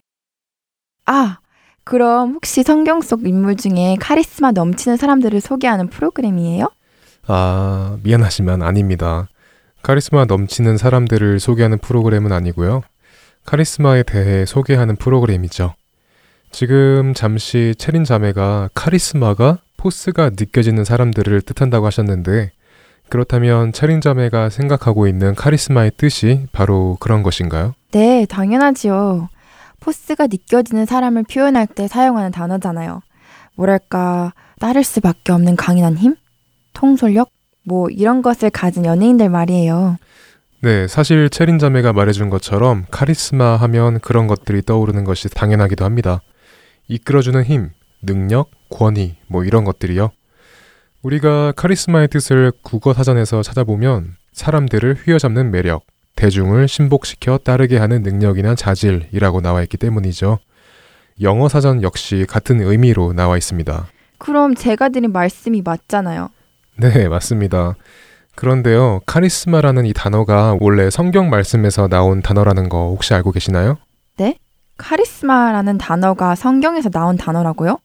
아, 1.06 1.40
그럼 1.88 2.34
혹시 2.34 2.64
성경 2.64 3.00
속 3.00 3.26
인물 3.26 3.56
중에 3.56 3.96
카리스마 3.98 4.52
넘치는 4.52 4.98
사람들을 4.98 5.40
소개하는 5.40 5.88
프로그램이에요? 5.88 6.70
아, 7.28 7.98
미안하지만 8.04 8.62
아닙니다. 8.62 9.30
카리스마 9.84 10.26
넘치는 10.26 10.76
사람들을 10.76 11.40
소개하는 11.40 11.78
프로그램은 11.78 12.34
아니고요. 12.34 12.82
카리스마에 13.46 14.04
대해 14.04 14.46
소개하는 14.46 14.98
프로그램이죠. 14.98 15.76
지금 16.52 17.14
잠시 17.14 17.74
체린 17.78 18.04
자매가 18.04 18.72
카리스마가 18.74 19.60
포스가 19.78 20.32
느껴지는 20.32 20.84
사람들을 20.84 21.42
뜻한다고 21.44 21.86
하셨는데 21.86 22.52
그렇다면 23.08 23.72
체린 23.72 24.02
자매가 24.02 24.50
생각하고 24.50 25.08
있는 25.08 25.36
카리스마의 25.36 25.92
뜻이 25.96 26.48
바로 26.52 26.98
그런 27.00 27.24
것인가요? 27.24 27.76
네, 27.92 28.26
당연하지요. 28.26 29.30
포스가 29.80 30.28
느껴지는 30.28 30.86
사람을 30.86 31.24
표현할 31.24 31.68
때 31.68 31.88
사용하는 31.88 32.32
단어잖아요. 32.32 33.02
뭐랄까, 33.56 34.34
따를 34.60 34.84
수밖에 34.84 35.32
없는 35.32 35.56
강인한 35.56 35.98
힘? 35.98 36.16
통솔력? 36.74 37.30
뭐 37.64 37.90
이런 37.90 38.22
것을 38.22 38.50
가진 38.50 38.86
연예인들 38.86 39.30
말이에요. 39.30 39.98
네, 40.62 40.88
사실 40.88 41.30
체린 41.30 41.60
자매가 41.60 41.94
말해준 41.94 42.30
것처럼 42.30 42.86
카리스마 42.90 43.58
하면 43.58 44.00
그런 44.00 44.28
것들이 44.28 44.62
떠오르는 44.64 45.04
것이 45.04 45.30
당연하기도 45.30 45.86
합니다. 45.86 46.22
이끌어주는 46.88 47.44
힘, 47.44 47.70
능력, 48.02 48.50
권위, 48.70 49.18
뭐 49.28 49.44
이런 49.44 49.64
것들이요. 49.66 50.10
우리가 51.04 51.52
카리스마의 51.56 52.08
뜻을 52.08 52.52
국어 52.64 52.94
사전에서 52.94 53.44
찾아보면 53.44 54.16
사람들을 54.34 54.98
휘어잡는 55.06 55.52
매력, 55.52 55.86
대중을 56.18 56.68
신복시켜 56.68 57.38
따르게 57.38 57.78
하는 57.78 58.02
능력이나 58.02 58.56
자질이라고 58.56 59.40
나와 59.40 59.62
있기 59.64 59.78
때문이죠. 59.78 60.40
영어 61.22 61.48
사전 61.48 61.82
역시 61.82 62.26
같은 62.28 62.60
의미로 62.60 63.14
나와 63.14 63.38
있습니다. 63.38 63.88
그럼 64.18 64.54
제가 64.54 64.90
드린 64.90 65.14
말씀이 65.14 65.62
맞잖아요. 65.64 66.30
네, 66.76 67.08
맞습니다. 67.08 67.76
그런데요, 68.36 69.00
카리스마라는 69.06 69.86
이 69.86 69.94
단어가 69.94 70.58
원래 70.60 70.90
성경 70.90 71.30
말씀에서 71.30 71.88
나온 71.88 72.22
단어라는 72.22 72.68
거 72.68 72.90
혹시 72.90 73.14
알고 73.14 73.32
계시나요? 73.32 73.78
카리스마라는 74.78 75.78
단어가 75.78 76.36
성경에서 76.36 76.90
나온 76.90 77.18
단어라고요? 77.18 77.80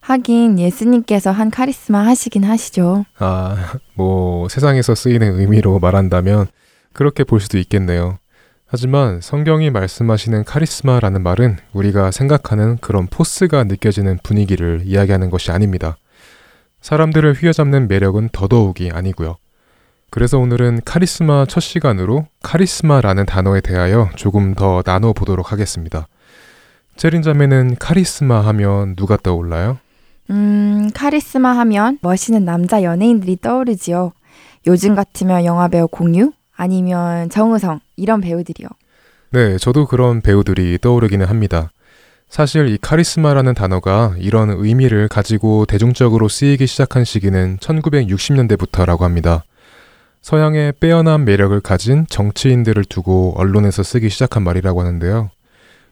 하긴 0.00 0.58
예수님께서 0.58 1.32
한 1.32 1.50
카리스마 1.50 2.06
하시긴 2.06 2.44
하시죠. 2.44 3.04
아, 3.18 3.56
뭐 3.94 4.48
세상에서 4.48 4.94
쓰이는 4.94 5.38
의미로 5.40 5.80
말한다면 5.80 6.46
그렇게 6.96 7.24
볼 7.24 7.40
수도 7.40 7.58
있겠네요. 7.58 8.18
하지만 8.66 9.20
성경이 9.20 9.68
말씀하시는 9.70 10.44
카리스마라는 10.44 11.22
말은 11.22 11.58
우리가 11.74 12.10
생각하는 12.10 12.78
그런 12.78 13.06
포스가 13.06 13.64
느껴지는 13.64 14.18
분위기를 14.22 14.80
이야기하는 14.82 15.28
것이 15.28 15.52
아닙니다. 15.52 15.98
사람들을 16.80 17.34
휘어잡는 17.34 17.86
매력은 17.88 18.30
더더욱이 18.32 18.90
아니고요. 18.92 19.36
그래서 20.08 20.38
오늘은 20.38 20.80
카리스마 20.86 21.44
첫 21.46 21.60
시간으로 21.60 22.28
카리스마라는 22.42 23.26
단어에 23.26 23.60
대하여 23.60 24.08
조금 24.16 24.54
더 24.54 24.82
나눠 24.82 25.12
보도록 25.12 25.52
하겠습니다. 25.52 26.08
체린 26.96 27.20
자매는 27.20 27.76
카리스마 27.78 28.40
하면 28.46 28.96
누가 28.96 29.18
떠올라요? 29.18 29.78
음, 30.30 30.90
카리스마 30.94 31.50
하면 31.58 31.98
멋있는 32.00 32.46
남자 32.46 32.82
연예인들이 32.82 33.36
떠오르지요. 33.42 34.12
요즘 34.66 34.94
같으면 34.94 35.44
영화배우 35.44 35.88
공유? 35.88 36.32
아니면 36.56 37.28
정우성, 37.30 37.80
이런 37.96 38.20
배우들이요. 38.20 38.68
네, 39.30 39.58
저도 39.58 39.86
그런 39.86 40.20
배우들이 40.20 40.78
떠오르기는 40.80 41.26
합니다. 41.26 41.70
사실 42.28 42.68
이 42.68 42.78
카리스마라는 42.80 43.54
단어가 43.54 44.14
이런 44.18 44.50
의미를 44.50 45.08
가지고 45.08 45.64
대중적으로 45.66 46.28
쓰이기 46.28 46.66
시작한 46.66 47.04
시기는 47.04 47.58
1960년대부터라고 47.58 49.00
합니다. 49.00 49.44
서양의 50.22 50.74
빼어난 50.80 51.24
매력을 51.24 51.58
가진 51.60 52.04
정치인들을 52.08 52.84
두고 52.86 53.34
언론에서 53.36 53.84
쓰기 53.84 54.08
시작한 54.08 54.42
말이라고 54.42 54.80
하는데요. 54.80 55.30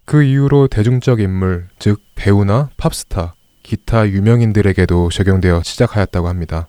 그 0.04 0.22
이후로 0.24 0.68
대중적 0.68 1.20
인물, 1.20 1.68
즉 1.78 2.00
배우나 2.14 2.68
팝스타, 2.76 3.34
기타 3.62 4.08
유명인들에게도 4.08 5.10
적용되어 5.10 5.62
시작하였다고 5.62 6.28
합니다. 6.28 6.66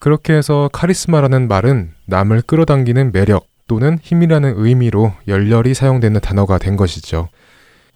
그렇게 0.00 0.32
해서 0.32 0.70
카리스마라는 0.72 1.46
말은 1.46 1.92
남을 2.06 2.42
끌어당기는 2.42 3.12
매력 3.12 3.46
또는 3.68 3.98
힘이라는 4.02 4.54
의미로 4.56 5.12
열렬히 5.28 5.74
사용되는 5.74 6.20
단어가 6.20 6.58
된 6.58 6.76
것이죠. 6.76 7.28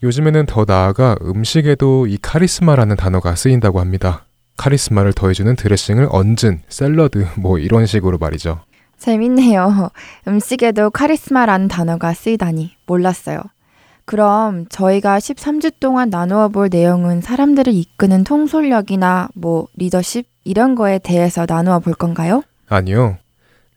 요즘에는 0.03 0.45
더 0.47 0.67
나아가 0.69 1.17
음식에도 1.23 2.07
이 2.07 2.19
카리스마라는 2.21 2.97
단어가 2.97 3.35
쓰인다고 3.35 3.81
합니다. 3.81 4.27
카리스마를 4.59 5.15
더해주는 5.15 5.57
드레싱을 5.57 6.09
얹은 6.11 6.61
샐러드 6.69 7.27
뭐 7.39 7.59
이런 7.59 7.87
식으로 7.87 8.19
말이죠. 8.19 8.61
재밌네요. 8.99 9.91
음식에도 10.29 10.91
카리스마라는 10.91 11.69
단어가 11.69 12.13
쓰이다니 12.13 12.77
몰랐어요. 12.87 13.41
그럼 14.05 14.67
저희가 14.69 15.19
13주 15.19 15.73
동안 15.81 16.11
나누어 16.11 16.49
볼 16.49 16.69
내용은 16.71 17.23
사람들을 17.23 17.73
이끄는 17.73 18.25
통솔력이나 18.25 19.31
뭐 19.35 19.67
리더십 19.77 20.34
이런 20.45 20.75
거에 20.75 20.99
대해서 20.99 21.47
나누어 21.49 21.81
볼 21.81 21.95
건가요? 21.95 22.43
아니요. 22.69 23.17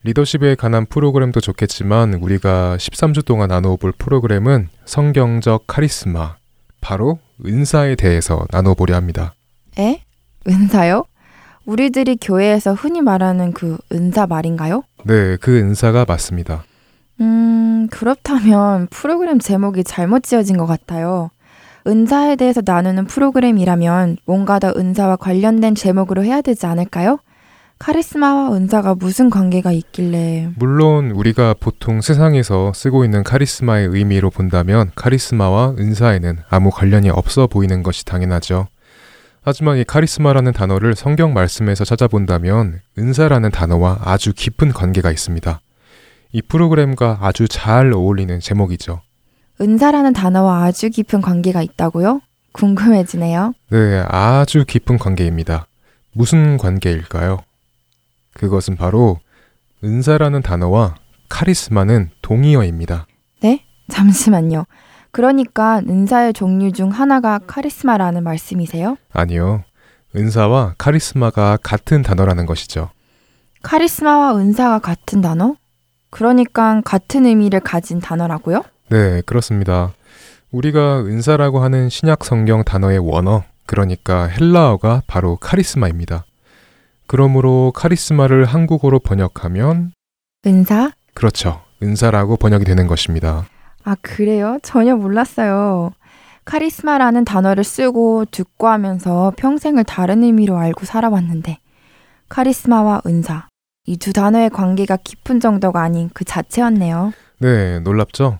리더십에 0.04 0.54
관한 0.54 0.86
프로그램도 0.86 1.40
좋겠지만 1.40 2.14
우리가 2.14 2.76
13주 2.78 3.24
동안 3.24 3.48
나누어 3.48 3.76
볼 3.76 3.92
프로그램은 3.92 4.68
성경적 4.84 5.64
카리스마, 5.66 6.36
바로 6.80 7.18
은사에 7.44 7.96
대해서 7.96 8.46
나누어 8.50 8.74
보려 8.74 8.94
합니다. 8.94 9.34
에? 9.78 10.02
은사요? 10.48 11.04
우리들이 11.66 12.16
교회에서 12.20 12.74
흔히 12.74 13.02
말하는 13.02 13.52
그 13.52 13.76
은사 13.92 14.26
말인가요? 14.26 14.84
네, 15.04 15.36
그 15.36 15.58
은사가 15.58 16.04
맞습니다. 16.06 16.64
음, 17.20 17.88
그렇다면 17.90 18.86
프로그램 18.90 19.38
제목이 19.38 19.84
잘못 19.84 20.22
지어진 20.22 20.56
것 20.56 20.66
같아요. 20.66 21.30
은사에 21.88 22.36
대해서 22.36 22.60
나누는 22.62 23.06
프로그램이라면 23.06 24.18
뭔가 24.26 24.58
더 24.58 24.74
은사와 24.76 25.16
관련된 25.16 25.74
제목으로 25.74 26.22
해야 26.22 26.42
되지 26.42 26.66
않을까요? 26.66 27.18
카리스마와 27.78 28.54
은사가 28.54 28.96
무슨 28.96 29.30
관계가 29.30 29.72
있길래. 29.72 30.50
물론 30.56 31.12
우리가 31.12 31.54
보통 31.58 32.00
세상에서 32.00 32.72
쓰고 32.74 33.04
있는 33.04 33.22
카리스마의 33.22 33.86
의미로 33.88 34.30
본다면 34.30 34.90
카리스마와 34.96 35.76
은사에는 35.78 36.38
아무 36.50 36.70
관련이 36.70 37.08
없어 37.08 37.46
보이는 37.46 37.82
것이 37.82 38.04
당연하죠. 38.04 38.66
하지만 39.40 39.78
이 39.78 39.84
카리스마라는 39.84 40.52
단어를 40.52 40.94
성경 40.94 41.32
말씀에서 41.32 41.84
찾아본다면 41.84 42.80
은사라는 42.98 43.50
단어와 43.50 44.00
아주 44.02 44.34
깊은 44.34 44.72
관계가 44.72 45.10
있습니다. 45.10 45.60
이 46.32 46.42
프로그램과 46.42 47.20
아주 47.22 47.48
잘 47.48 47.92
어울리는 47.92 48.40
제목이죠. 48.40 49.00
은사라는 49.60 50.12
단어와 50.12 50.64
아주 50.64 50.88
깊은 50.90 51.20
관계가 51.20 51.62
있다고요? 51.62 52.20
궁금해지네요. 52.52 53.54
네, 53.70 54.04
아주 54.08 54.64
깊은 54.66 54.98
관계입니다. 54.98 55.66
무슨 56.12 56.56
관계일까요? 56.56 57.38
그것은 58.34 58.76
바로 58.76 59.18
은사라는 59.82 60.42
단어와 60.42 60.94
카리스마는 61.28 62.10
동의어입니다. 62.22 63.06
네? 63.40 63.64
잠시만요. 63.88 64.64
그러니까 65.10 65.80
은사의 65.88 66.32
종류 66.34 66.72
중 66.72 66.90
하나가 66.90 67.38
카리스마라는 67.38 68.22
말씀이세요? 68.22 68.96
아니요. 69.12 69.64
은사와 70.16 70.74
카리스마가 70.78 71.58
같은 71.62 72.02
단어라는 72.02 72.46
것이죠. 72.46 72.90
카리스마와 73.62 74.36
은사가 74.36 74.78
같은 74.78 75.20
단어? 75.20 75.56
그러니까 76.10 76.80
같은 76.84 77.26
의미를 77.26 77.60
가진 77.60 78.00
단어라고요? 78.00 78.62
네, 78.90 79.20
그렇습니다. 79.26 79.92
우리가 80.50 81.00
은사라고 81.00 81.60
하는 81.60 81.88
신약 81.88 82.24
성경 82.24 82.64
단어의 82.64 82.98
원어, 82.98 83.44
그러니까 83.66 84.26
헬라어가 84.26 85.02
바로 85.06 85.36
카리스마입니다. 85.36 86.24
그러므로 87.06 87.72
카리스마를 87.74 88.44
한국어로 88.44 89.00
번역하면 89.00 89.92
은사? 90.46 90.92
그렇죠. 91.14 91.60
은사라고 91.82 92.36
번역이 92.36 92.64
되는 92.64 92.86
것입니다. 92.86 93.46
아, 93.84 93.94
그래요? 94.00 94.58
전혀 94.62 94.96
몰랐어요. 94.96 95.92
카리스마라는 96.44 97.24
단어를 97.24 97.62
쓰고 97.62 98.24
듣고 98.30 98.68
하면서 98.68 99.32
평생을 99.36 99.84
다른 99.84 100.22
의미로 100.22 100.56
알고 100.56 100.86
살아왔는데, 100.86 101.58
카리스마와 102.30 103.02
은사. 103.06 103.48
이 103.86 103.96
두 103.96 104.12
단어의 104.12 104.50
관계가 104.50 104.98
깊은 105.02 105.40
정도가 105.40 105.82
아닌 105.82 106.10
그 106.12 106.24
자체였네요. 106.24 107.12
네, 107.38 107.80
놀랍죠? 107.80 108.38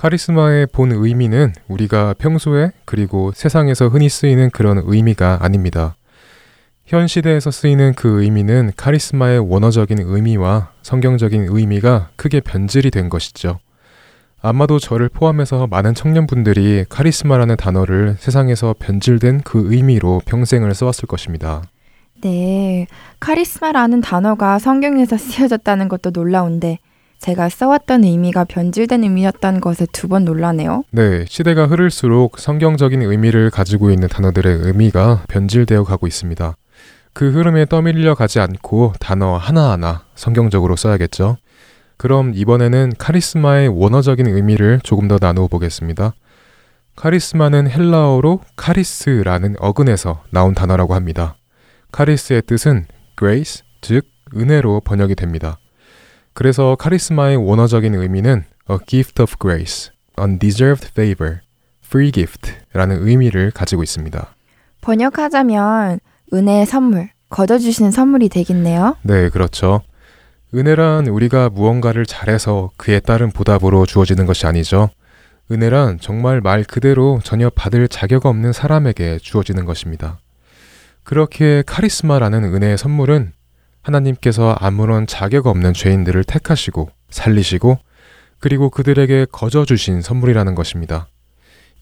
카리스마의 0.00 0.66
본 0.72 0.92
의미는 0.92 1.52
우리가 1.68 2.14
평소에 2.14 2.70
그리고 2.86 3.32
세상에서 3.34 3.88
흔히 3.88 4.08
쓰이는 4.08 4.48
그런 4.48 4.80
의미가 4.82 5.40
아닙니다. 5.42 5.94
현 6.86 7.06
시대에서 7.06 7.50
쓰이는 7.50 7.92
그 7.92 8.22
의미는 8.22 8.72
카리스마의 8.78 9.40
원어적인 9.40 9.98
의미와 10.00 10.70
성경적인 10.80 11.48
의미가 11.50 12.08
크게 12.16 12.40
변질이 12.40 12.90
된 12.90 13.10
것이죠. 13.10 13.58
아마도 14.40 14.78
저를 14.78 15.10
포함해서 15.10 15.66
많은 15.66 15.92
청년분들이 15.92 16.86
카리스마라는 16.88 17.56
단어를 17.56 18.16
세상에서 18.18 18.76
변질된 18.78 19.42
그 19.42 19.70
의미로 19.70 20.22
평생을 20.24 20.72
써왔을 20.72 21.08
것입니다. 21.08 21.60
네, 22.22 22.86
카리스마라는 23.20 24.00
단어가 24.00 24.58
성경에서 24.58 25.18
쓰여졌다는 25.20 25.88
것도 25.88 26.08
놀라운데, 26.14 26.78
제가 27.20 27.48
써왔던 27.50 28.04
의미가 28.04 28.44
변질된 28.44 29.04
의미였던 29.04 29.60
것에 29.60 29.86
두 29.92 30.08
번 30.08 30.24
놀라네요. 30.24 30.82
네, 30.90 31.24
시대가 31.28 31.66
흐를수록 31.66 32.38
성경적인 32.40 33.02
의미를 33.02 33.50
가지고 33.50 33.90
있는 33.92 34.08
단어들의 34.08 34.52
의미가 34.62 35.24
변질되어 35.28 35.84
가고 35.84 36.08
있습니다. 36.08 36.56
그 37.12 37.30
흐름에 37.30 37.66
떠밀려 37.66 38.14
가지 38.14 38.40
않고 38.40 38.94
단어 38.98 39.36
하나하나 39.36 40.04
성경적으로 40.16 40.74
써야겠죠. 40.74 41.36
그럼 41.96 42.32
이번에는 42.34 42.94
카리스마의 42.98 43.68
원어적인 43.68 44.26
의미를 44.26 44.80
조금 44.82 45.06
더 45.06 45.18
나누어 45.20 45.46
보겠습니다. 45.46 46.14
카리스마는 46.96 47.70
헬라어로 47.70 48.40
카리스라는 48.56 49.56
어근에서 49.60 50.22
나온 50.30 50.54
단어라고 50.54 50.94
합니다. 50.94 51.36
카리스의 51.92 52.42
뜻은 52.42 52.86
grace, 53.16 53.62
즉 53.80 54.06
은혜로 54.34 54.80
번역이 54.80 55.14
됩니다. 55.14 55.59
그래서 56.40 56.74
카리스마의 56.74 57.36
원어적인 57.36 57.94
의미는 57.94 58.44
a 58.70 58.78
gift 58.86 59.20
of 59.20 59.34
grace, 59.38 59.90
undeserved 60.18 60.88
favor, 60.88 61.40
free 61.84 62.10
gift라는 62.10 63.06
의미를 63.06 63.50
가지고 63.50 63.82
있습니다. 63.82 64.34
번역하자면 64.80 66.00
은혜의 66.32 66.64
선물, 66.64 67.10
거둬주시는 67.28 67.90
선물이 67.90 68.30
되겠네요. 68.30 68.96
네, 69.02 69.28
그렇죠. 69.28 69.82
은혜란 70.54 71.08
우리가 71.08 71.50
무언가를 71.50 72.06
잘해서 72.06 72.70
그에 72.78 73.00
따른 73.00 73.30
보답으로 73.32 73.84
주어지는 73.84 74.24
것이 74.24 74.46
아니죠. 74.46 74.88
은혜란 75.52 75.98
정말 76.00 76.40
말 76.40 76.64
그대로 76.64 77.20
전혀 77.22 77.50
받을 77.50 77.86
자격 77.86 78.24
없는 78.24 78.54
사람에게 78.54 79.18
주어지는 79.18 79.66
것입니다. 79.66 80.18
그렇게 81.02 81.62
카리스마라는 81.66 82.44
은혜의 82.44 82.78
선물은 82.78 83.32
하나님께서 83.82 84.56
아무런 84.58 85.06
자격 85.06 85.46
없는 85.46 85.72
죄인들을 85.74 86.24
택하시고 86.24 86.90
살리시고 87.10 87.78
그리고 88.38 88.70
그들에게 88.70 89.26
거저 89.32 89.64
주신 89.64 90.00
선물이라는 90.02 90.54
것입니다. 90.54 91.08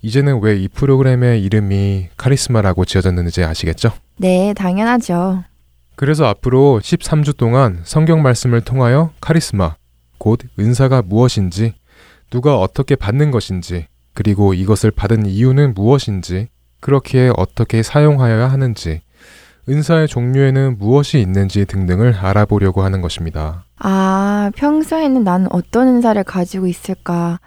이제는 0.03 0.41
왜 0.43 0.57
이 0.59 0.69
프로그램의 0.69 1.43
이름이 1.43 2.09
카리스마라고 2.17 2.85
지어졌는지 2.85 3.43
아시겠죠? 3.45 3.91
네, 4.17 4.55
당연하죠. 4.55 5.45
그래서 5.97 6.27
앞으로 6.27 6.81
13주 6.83 7.37
동안 7.37 7.81
성경 7.85 8.23
말씀을 8.23 8.61
통하여 8.61 9.11
카리스마, 9.21 9.75
곧 10.19 10.41
은사가 10.59 11.03
무엇인지, 11.03 11.75
누가 12.31 12.59
어떻게 12.59 12.95
받는 12.95 13.33
것인지, 13.33 13.87
그리고 14.15 14.55
이것을 14.55 14.93
받은 14.93 15.27
이유는 15.27 15.75
무엇인지, 15.75 16.49
그렇게 16.81 17.33
어떻게 17.37 17.83
사용하여야 17.83 18.49
하는지, 18.49 19.01
은사의 19.69 20.09
종류에는 20.09 20.79
무엇이 20.79 21.21
있는지 21.21 21.67
등등을 21.67 22.15
알아보려고 22.15 22.83
하는 22.83 23.01
것입니다. 23.03 23.65
아, 23.79 24.51
평소에는 24.57 25.23
나는 25.25 25.47
어떤 25.51 25.89
은사를 25.89 26.23
가지고 26.25 26.67
있을까? 26.67 27.39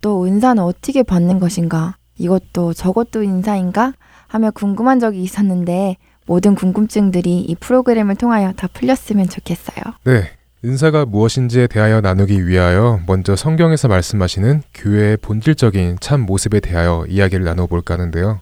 또 0.00 0.24
은사는 0.24 0.62
어떻게 0.62 1.02
받는 1.02 1.38
것인가? 1.38 1.96
이것도 2.18 2.74
저것도 2.74 3.22
인사인가? 3.22 3.92
하며 4.26 4.50
궁금한 4.50 4.98
적이 4.98 5.22
있었는데 5.22 5.96
모든 6.26 6.54
궁금증들이 6.54 7.40
이 7.40 7.54
프로그램을 7.56 8.16
통하여 8.16 8.52
다 8.52 8.68
풀렸으면 8.72 9.28
좋겠어요. 9.28 9.94
네. 10.04 10.30
은사가 10.64 11.06
무엇인지에 11.06 11.66
대하여 11.66 12.00
나누기 12.00 12.46
위하여 12.46 13.00
먼저 13.06 13.34
성경에서 13.34 13.88
말씀하시는 13.88 14.62
교회의 14.74 15.16
본질적인 15.16 15.98
참 16.00 16.20
모습에 16.20 16.60
대하여 16.60 17.04
이야기를 17.08 17.44
나눠볼까 17.44 17.94
하는데요. 17.94 18.40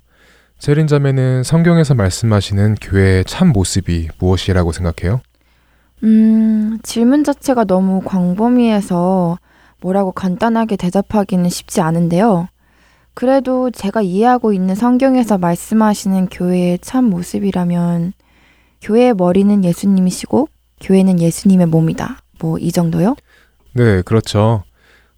세린 0.61 0.87
자매는 0.87 1.42
성경에서 1.42 1.94
말씀하시는 1.94 2.75
교회의 2.83 3.25
참 3.25 3.49
모습이 3.49 4.09
무엇이라고 4.18 4.73
생각해요? 4.73 5.20
음, 6.05 6.79
질문 6.83 7.25
자체가 7.25 7.64
너무 7.64 8.03
광범위해서 8.05 9.38
뭐라고 9.81 10.12
간단하게 10.12 10.77
대답하기는 10.77 11.49
쉽지 11.49 11.80
않은데요. 11.80 12.49
그래도 13.14 13.70
제가 13.70 14.03
이해하고 14.03 14.53
있는 14.53 14.74
성경에서 14.74 15.39
말씀하시는 15.39 16.28
교회의 16.28 16.78
참 16.80 17.05
모습이라면 17.07 18.12
교회의 18.82 19.14
머리는 19.14 19.64
예수님이시고 19.64 20.49
교회는 20.82 21.20
예수님의 21.20 21.66
몸이다. 21.66 22.18
뭐 22.39 22.59
이 22.59 22.70
정도요? 22.70 23.16
네, 23.72 24.03
그렇죠. 24.03 24.62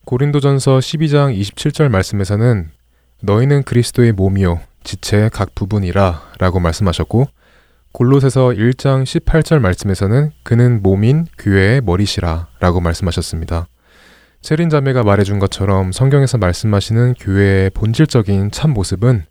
고린도전서 0.05 0.79
12장 0.79 1.37
27절 1.37 1.89
말씀에서는 1.89 2.71
너희는 3.23 3.63
그리스도의 3.65 4.13
몸이요 4.13 4.61
지체 4.85 5.31
각 5.33 5.55
부분이라 5.55 6.33
라고 6.39 6.61
말씀하셨고 6.61 7.27
골로새서 7.93 8.49
1장 8.51 9.05
18절 9.05 9.59
말씀에서는 9.61 10.31
그는 10.43 10.83
몸인 10.83 11.27
교회의 11.39 11.83
머리시라 11.83 12.49
라고 12.59 12.81
말씀하셨습니다. 12.81 13.67
세린 14.41 14.71
자매가 14.71 15.05
말해준 15.05 15.39
것처럼 15.39 15.93
성경에서 15.93 16.39
말씀하시는 16.39 17.15
교회의 17.21 17.71
본질적인 17.71 18.51
참 18.51 18.73
모습은 18.73 19.25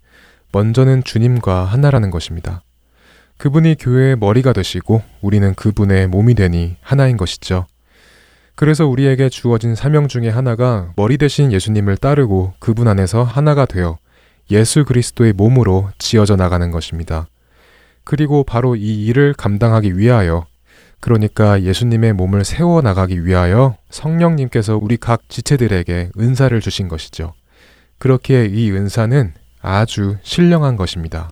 먼저는 0.52 1.04
주님과 1.04 1.66
하나라는 1.66 2.12
것입니다. 2.12 2.64
그분이 3.38 3.76
교회의 3.80 4.18
머리가 4.18 4.54
되시고 4.54 5.02
우리는 5.22 5.54
그분의 5.56 6.08
몸이 6.08 6.36
되니 6.36 6.78
하나인 6.82 7.18
것이죠. 7.18 7.66
그래서 8.56 8.86
우리에게 8.86 9.30
주어진 9.30 9.74
사명 9.74 10.08
중에 10.08 10.30
하나가 10.30 10.94
머리 10.96 11.18
대신 11.18 11.52
예수님을 11.52 11.98
따르고 11.98 12.54
그분 12.60 12.88
안에서 12.88 13.24
하나가 13.24 13.66
되어 13.66 13.98
예수 14.52 14.86
그리스도의 14.86 15.34
몸으로 15.34 15.90
지어져 15.98 16.36
나가는 16.36 16.70
것입니다. 16.72 17.28
그리고 18.04 18.44
바로 18.44 18.76
이 18.76 19.06
일을 19.06 19.34
감당하기 19.34 19.98
위하여 19.98 20.46
그러니까 21.00 21.64
예수님의 21.64 22.14
몸을 22.14 22.46
세워 22.46 22.82
나가기 22.82 23.26
위하여 23.26 23.76
성령님께서 23.90 24.78
우리 24.78 24.98
각 24.98 25.28
지체들에게 25.30 26.12
은사를 26.20 26.60
주신 26.62 26.88
것이죠. 26.88 27.34
그렇게 27.98 28.46
이 28.46 28.72
은사는 28.72 29.34
아주 29.62 30.18
신령한 30.22 30.76
것입니다. 30.76 31.30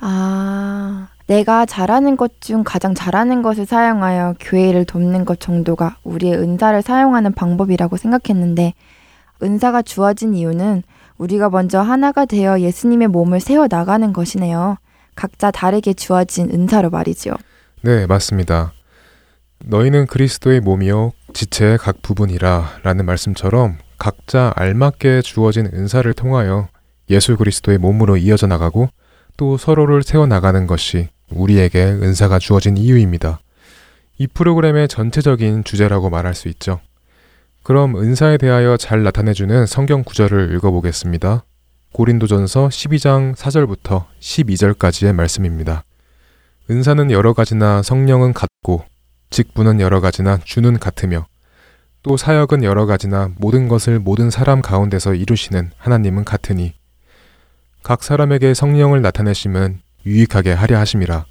아, 0.00 1.08
내가 1.28 1.66
잘하는 1.66 2.16
것 2.16 2.32
중 2.40 2.64
가장 2.64 2.94
잘하는 2.94 3.42
것을 3.42 3.66
사용하여 3.66 4.34
교회를 4.40 4.84
돕는 4.84 5.24
것 5.24 5.38
정도가 5.38 5.98
우리의 6.02 6.34
은사를 6.34 6.82
사용하는 6.82 7.32
방법이라고 7.34 7.96
생각했는데, 7.96 8.74
은사가 9.42 9.82
주어진 9.82 10.34
이유는 10.34 10.82
우리가 11.22 11.50
먼저 11.50 11.80
하나가 11.80 12.24
되어 12.24 12.58
예수님의 12.58 13.06
몸을 13.08 13.38
세워 13.38 13.68
나가는 13.70 14.12
것이네요. 14.12 14.76
각자 15.14 15.52
다르게 15.52 15.94
주어진 15.94 16.50
은사로 16.50 16.90
말이죠. 16.90 17.36
네, 17.82 18.06
맞습니다. 18.06 18.72
너희는 19.64 20.06
그리스도의 20.06 20.60
몸이요 20.60 21.12
지체의 21.32 21.78
각 21.78 22.02
부분이라 22.02 22.80
라는 22.82 23.04
말씀처럼 23.06 23.78
각자 23.98 24.52
알맞게 24.56 25.22
주어진 25.22 25.66
은사를 25.72 26.12
통하여 26.14 26.68
예수 27.08 27.36
그리스도의 27.36 27.78
몸으로 27.78 28.16
이어져 28.16 28.48
나가고 28.48 28.88
또 29.36 29.56
서로를 29.56 30.02
세워 30.02 30.26
나가는 30.26 30.66
것이 30.66 31.08
우리에게 31.30 31.84
은사가 31.84 32.40
주어진 32.40 32.76
이유입니다. 32.76 33.38
이 34.18 34.26
프로그램의 34.26 34.88
전체적인 34.88 35.62
주제라고 35.62 36.10
말할 36.10 36.34
수 36.34 36.48
있죠. 36.48 36.80
그럼 37.62 37.96
은사에 37.96 38.38
대하여 38.38 38.76
잘 38.76 39.04
나타내주는 39.04 39.66
성경 39.66 40.02
구절을 40.02 40.52
읽어보겠습니다. 40.56 41.44
고린도전서 41.92 42.68
12장 42.68 43.36
4절부터 43.36 44.06
12절까지의 44.18 45.12
말씀입니다. 45.12 45.84
은사는 46.68 47.12
여러 47.12 47.34
가지나 47.34 47.82
성령은 47.82 48.32
같고 48.32 48.82
직분은 49.30 49.80
여러 49.80 50.00
가지나 50.00 50.38
주는 50.38 50.76
같으며 50.80 51.26
또 52.02 52.16
사역은 52.16 52.64
여러 52.64 52.84
가지나 52.84 53.30
모든 53.38 53.68
것을 53.68 54.00
모든 54.00 54.28
사람 54.30 54.60
가운데서 54.60 55.14
이루시는 55.14 55.70
하나님은 55.76 56.24
같으니 56.24 56.74
각 57.84 58.02
사람에게 58.02 58.54
성령을 58.54 59.02
나타내심은 59.02 59.80
유익하게 60.04 60.52
하려 60.52 60.78
하심이라 60.78 61.26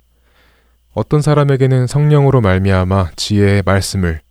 어떤 0.94 1.22
사람에게는 1.22 1.88
성령으로 1.88 2.40
말미암아 2.40 3.12
지혜의 3.18 3.64
말씀을 3.66 4.22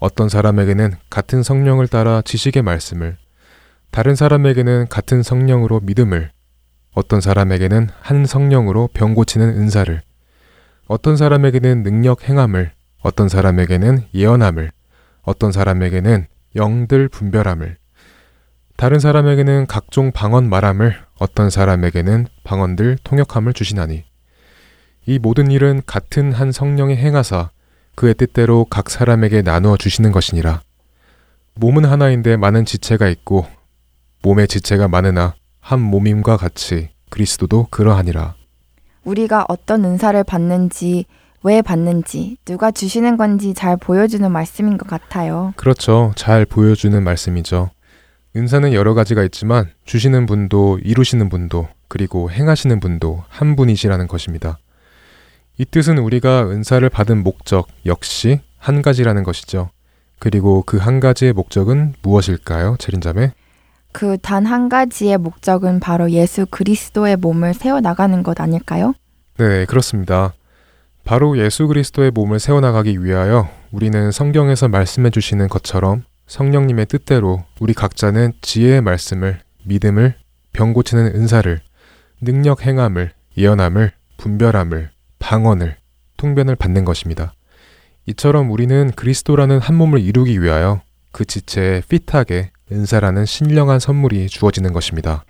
어떤 0.00 0.30
사람에게는 0.30 0.94
같은 1.10 1.42
성령을 1.42 1.86
따라 1.86 2.22
지식의 2.22 2.62
말씀을 2.62 3.18
다른 3.90 4.14
사람에게는 4.14 4.88
같은 4.88 5.22
성령으로 5.22 5.80
믿음을 5.80 6.30
어떤 6.94 7.20
사람에게는 7.20 7.88
한 8.00 8.24
성령으로 8.24 8.88
병 8.94 9.14
고치는 9.14 9.50
은사를 9.50 10.00
어떤 10.86 11.16
사람에게는 11.18 11.82
능력 11.82 12.28
행함을 12.28 12.72
어떤 13.02 13.28
사람에게는 13.28 14.06
예언함을 14.14 14.72
어떤 15.22 15.52
사람에게는 15.52 16.26
영들 16.56 17.08
분별함을 17.08 17.76
다른 18.78 18.98
사람에게는 18.98 19.66
각종 19.66 20.12
방언 20.12 20.48
말함을 20.48 20.96
어떤 21.18 21.50
사람에게는 21.50 22.26
방언들 22.44 22.96
통역함을 23.04 23.52
주시나니 23.52 24.04
이 25.04 25.18
모든 25.18 25.50
일은 25.50 25.82
같은 25.84 26.32
한 26.32 26.52
성령의 26.52 26.96
행하사 26.96 27.50
그의 28.00 28.14
뜻대로 28.14 28.64
각 28.64 28.88
사람에게 28.88 29.42
나누어 29.42 29.76
주시는 29.76 30.10
것이니라 30.10 30.62
몸은 31.56 31.84
하나인데 31.84 32.38
많은 32.38 32.64
지체가 32.64 33.08
있고 33.08 33.46
몸의 34.22 34.48
지체가 34.48 34.88
많으나 34.88 35.34
한 35.60 35.80
몸임과 35.80 36.38
같이 36.38 36.88
그리스도도 37.10 37.66
그러하니라 37.70 38.36
우리가 39.04 39.44
어떤 39.48 39.84
은사를 39.84 40.24
받는지 40.24 41.04
왜 41.42 41.60
받는지 41.60 42.38
누가 42.46 42.70
주시는 42.70 43.18
건지 43.18 43.52
잘 43.52 43.76
보여주는 43.76 44.30
말씀인 44.32 44.78
것 44.78 44.88
같아요. 44.88 45.52
그렇죠. 45.56 46.12
잘 46.16 46.46
보여주는 46.46 47.02
말씀이죠. 47.02 47.68
은사는 48.34 48.72
여러 48.72 48.94
가지가 48.94 49.24
있지만 49.24 49.70
주시는 49.84 50.24
분도 50.24 50.78
이루시는 50.82 51.28
분도 51.28 51.68
그리고 51.88 52.30
행하시는 52.30 52.80
분도 52.80 53.24
한 53.28 53.56
분이시라는 53.56 54.08
것입니다. 54.08 54.58
이 55.60 55.66
뜻은 55.66 55.98
우리가 55.98 56.48
은사를 56.48 56.88
받은 56.88 57.22
목적 57.22 57.68
역시 57.84 58.40
한 58.56 58.80
가지라는 58.80 59.24
것이죠. 59.24 59.68
그리고 60.18 60.62
그 60.62 60.78
한 60.78 61.00
가지의 61.00 61.34
목적은 61.34 61.92
무엇일까요, 62.00 62.76
체린자매? 62.78 63.32
그 63.92 64.16
단 64.16 64.46
한 64.46 64.70
가지의 64.70 65.18
목적은 65.18 65.78
바로 65.80 66.10
예수 66.12 66.46
그리스도의 66.46 67.16
몸을 67.16 67.52
세워 67.52 67.82
나가는 67.82 68.22
것 68.22 68.40
아닐까요? 68.40 68.94
네, 69.36 69.66
그렇습니다. 69.66 70.32
바로 71.04 71.36
예수 71.36 71.66
그리스도의 71.66 72.10
몸을 72.12 72.40
세워 72.40 72.62
나가기 72.62 73.04
위하여 73.04 73.46
우리는 73.70 74.10
성경에서 74.10 74.68
말씀해 74.68 75.10
주시는 75.10 75.48
것처럼 75.48 76.04
성령님의 76.26 76.86
뜻대로 76.86 77.44
우리 77.60 77.74
각자는 77.74 78.32
지혜의 78.40 78.80
말씀을, 78.80 79.40
믿음을, 79.66 80.14
병 80.54 80.72
고치는 80.72 81.14
은사를, 81.16 81.60
능력 82.22 82.64
행함을, 82.64 83.12
예언함을, 83.36 83.92
분별함을, 84.16 84.90
방언을, 85.20 85.76
통변을 86.16 86.56
받는 86.56 86.84
것입니다. 86.84 87.32
이처럼 88.06 88.50
우리는 88.50 88.90
그리스도라는 88.96 89.60
한 89.60 89.76
몸을 89.76 90.00
이루기 90.00 90.42
위하여 90.42 90.80
그 91.12 91.24
지체에 91.24 91.82
핏하게 91.88 92.50
은사라는 92.72 93.24
신령한 93.26 93.78
선물이 93.78 94.28
주어지는 94.28 94.72
것입니다. 94.72 95.24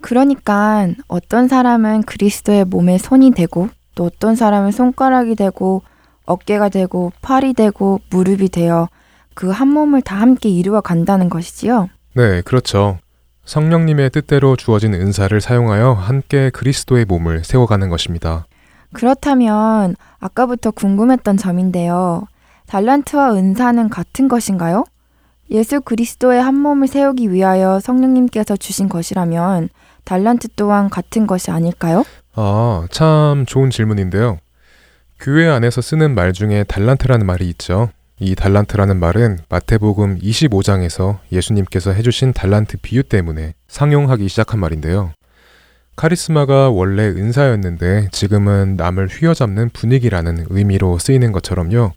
그러니까 0.00 0.88
어떤 1.08 1.48
사람은 1.48 2.02
그리스도의 2.04 2.64
몸에 2.64 2.98
손이 2.98 3.32
되고 3.32 3.68
또 3.94 4.06
어떤 4.06 4.34
사람은 4.34 4.70
손가락이 4.72 5.34
되고 5.34 5.82
어깨가 6.24 6.70
되고 6.70 7.12
팔이 7.20 7.52
되고 7.54 8.00
무릎이 8.10 8.48
되어 8.48 8.88
그 9.34 9.50
한 9.50 9.68
몸을 9.68 10.02
다 10.02 10.16
함께 10.16 10.48
이루어 10.48 10.80
간다는 10.80 11.28
것이지요. 11.28 11.88
네, 12.14 12.42
그렇죠. 12.42 12.98
성령님의 13.44 14.10
뜻대로 14.10 14.56
주어진 14.56 14.94
은사를 14.94 15.40
사용하여 15.40 15.92
함께 15.94 16.50
그리스도의 16.50 17.06
몸을 17.06 17.44
세워가는 17.44 17.88
것입니다. 17.88 18.46
그렇다면 18.92 19.96
아까부터 20.20 20.70
궁금했던 20.70 21.36
점인데요. 21.36 22.26
달란트와 22.66 23.34
은사는 23.34 23.88
같은 23.90 24.28
것인가요? 24.28 24.84
예수 25.50 25.80
그리스도의 25.80 26.42
한 26.42 26.54
몸을 26.54 26.88
세우기 26.88 27.30
위하여 27.30 27.80
성령님께서 27.80 28.56
주신 28.56 28.88
것이라면 28.88 29.68
달란트 30.04 30.48
또한 30.56 30.88
같은 30.88 31.26
것이 31.26 31.50
아닐까요? 31.50 32.04
아, 32.34 32.86
참 32.90 33.44
좋은 33.46 33.70
질문인데요. 33.70 34.38
교회 35.20 35.48
안에서 35.48 35.80
쓰는 35.80 36.14
말 36.14 36.32
중에 36.32 36.64
달란트라는 36.64 37.26
말이 37.26 37.48
있죠. 37.50 37.90
이 38.18 38.34
달란트라는 38.34 38.98
말은 38.98 39.40
마태복음 39.48 40.18
25장에서 40.20 41.18
예수님께서 41.30 41.92
해주신 41.92 42.32
달란트 42.32 42.78
비유 42.80 43.02
때문에 43.02 43.54
상용하기 43.68 44.28
시작한 44.28 44.60
말인데요. 44.60 45.12
카리스마가 45.96 46.70
원래 46.70 47.04
은사였는데 47.04 48.08
지금은 48.12 48.76
남을 48.76 49.08
휘어잡는 49.08 49.70
분위기라는 49.70 50.46
의미로 50.48 50.98
쓰이는 50.98 51.32
것처럼요. 51.32 51.92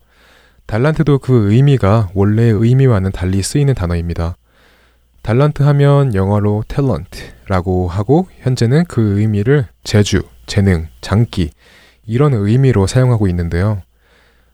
달란트도 0.66 1.20
그 1.20 1.52
의미가 1.52 2.10
원래의 2.14 2.52
의미와는 2.52 3.12
달리 3.12 3.42
쓰이는 3.42 3.74
단어입니다. 3.74 4.36
달란트 5.22 5.64
하면 5.64 6.14
영어로 6.14 6.64
탤런트라고 6.68 7.88
하고 7.88 8.28
현재는 8.42 8.86
그 8.86 9.20
의미를 9.20 9.68
재주, 9.84 10.22
재능, 10.46 10.88
장기 11.02 11.52
이런 12.06 12.34
의미로 12.34 12.86
사용하고 12.88 13.28
있는데요. 13.28 13.82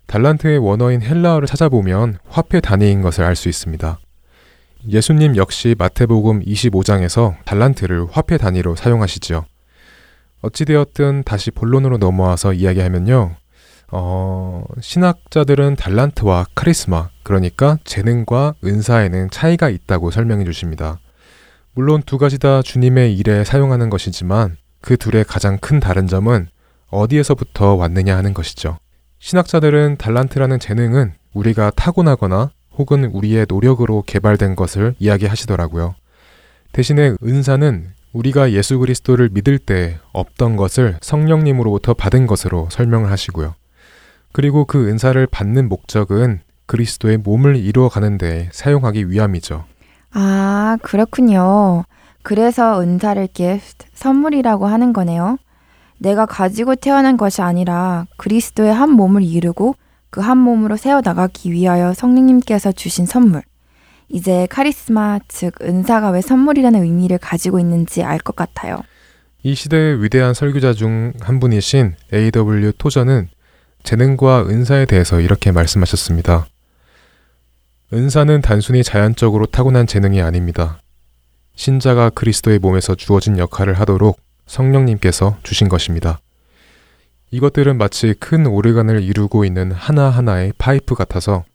달란트의 0.08 0.60
원어인 0.60 1.02
헬라어를 1.02 1.48
찾아보면 1.48 2.20
화폐 2.28 2.60
단위인 2.60 3.02
것을 3.02 3.24
알 3.24 3.36
수 3.36 3.50
있습니다. 3.50 4.00
예수님 4.88 5.36
역시 5.36 5.76
마태복음 5.78 6.42
25장에서 6.42 7.36
달란트를 7.46 8.08
화폐 8.12 8.38
단위로 8.38 8.76
사용하시죠. 8.76 9.46
어찌되었든 10.42 11.24
다시 11.24 11.52
본론으로 11.52 11.98
넘어와서 11.98 12.54
이야기하면요. 12.54 13.36
어, 13.92 14.64
신학자들은 14.80 15.76
달란트와 15.76 16.48
카리스마, 16.56 17.10
그러니까 17.24 17.78
재능과 17.84 18.56
은사에는 18.64 19.30
차이가 19.30 19.70
있다고 19.70 20.10
설명해 20.10 20.46
주십니다. 20.46 21.00
물론 21.74 22.02
두 22.04 22.18
가지 22.18 22.40
다 22.40 22.62
주님의 22.62 23.16
일에 23.16 23.44
사용하는 23.44 23.90
것이지만 23.90 24.58
그 24.82 24.98
둘의 24.98 25.26
가장 25.26 25.58
큰 25.60 25.80
다른 25.80 26.08
점은 26.08 26.48
어디에서부터 26.90 27.76
왔느냐 27.76 28.18
하는 28.18 28.34
것이죠. 28.34 28.78
신학자들은 29.20 29.98
달란트라는 29.98 30.60
재능은 30.60 31.14
우리가 31.34 31.72
타고나거나 31.76 32.50
혹은 32.78 33.06
우리의 33.06 33.46
노력으로 33.50 34.04
개발된 34.06 34.56
것을 34.56 34.96
이야기하시더라고요. 35.00 35.96
대신에 36.72 37.16
은사는 37.24 37.88
우리가 38.14 38.52
예수 38.52 38.80
그리스도를 38.80 39.30
믿을 39.32 39.58
때 39.58 40.00
없던 40.14 40.56
것을 40.56 40.98
성령님으로부터 41.02 41.94
받은 41.94 42.28
것으로 42.28 42.68
설명을 42.72 43.12
하시고요. 43.12 43.56
그리고 44.32 44.66
그 44.66 44.88
은사를 44.88 45.26
받는 45.28 45.70
목적은 45.70 46.42
그리스도의 46.66 47.18
몸을 47.18 47.58
이루어 47.58 47.90
가는 47.90 48.18
데 48.18 48.50
사용하기 48.52 49.10
위함이죠. 49.10 49.66
아, 50.14 50.78
그렇군요. 50.82 51.84
그래서 52.24 52.82
은사를 52.82 53.28
gift, 53.34 53.88
선물이라고 53.94 54.68
하는 54.68 54.94
거네요. 54.94 55.38
내가 55.98 56.26
가지고 56.26 56.76
태어난 56.76 57.18
것이 57.18 57.42
아니라 57.42 58.08
그리스도의 58.18 58.74
한 58.74 58.92
몸을 58.92 59.24
이루고 59.24 59.76
그 60.12 60.20
한 60.20 60.38
몸으로 60.38 60.78
세워 60.78 61.02
나가기 61.04 61.52
위하여 61.52 61.94
성령님께서 61.94 62.72
주신 62.74 63.06
선물. 63.06 63.42
이제 64.10 64.46
카리스마, 64.50 65.20
즉 65.30 65.56
은사가 65.62 66.10
왜 66.12 66.22
선물이라는 66.22 66.84
의미를 66.84 67.18
가지고 67.18 67.60
있는지 67.60 68.04
알 68.04 68.20
것 68.20 68.36
같아요. 68.36 68.82
이 69.44 69.56
시대의 69.56 70.04
위대한 70.04 70.34
설교자 70.34 70.74
중 70.74 71.14
한 71.22 71.40
분이신 71.40 71.96
A.W. 72.14 72.74
토저는 72.78 73.30
재능과 73.84 74.48
은사에 74.48 74.86
대해서 74.86 75.20
이렇게 75.22 75.52
말씀하셨습니다. 75.52 76.46
은사는 77.94 78.42
단순히 78.42 78.84
자연적으로 78.84 79.46
타고난 79.46 79.88
재능이 79.88 80.22
아닙니다. 80.22 80.82
신자가 81.56 82.10
그리스도의 82.12 82.60
몸에서 82.60 82.96
주어진 82.96 83.38
역할을 83.38 83.74
하도록 83.80 84.20
성령님께서 84.46 85.38
주신 85.44 85.70
것입니다. 85.70 86.20
이것들은 87.32 87.78
마치 87.78 88.14
큰 88.14 88.46
오르간을 88.46 89.02
이루고 89.04 89.46
있는 89.46 89.72
하나하나의 89.72 90.54
파이프 90.58 90.96
같아서 90.96 91.46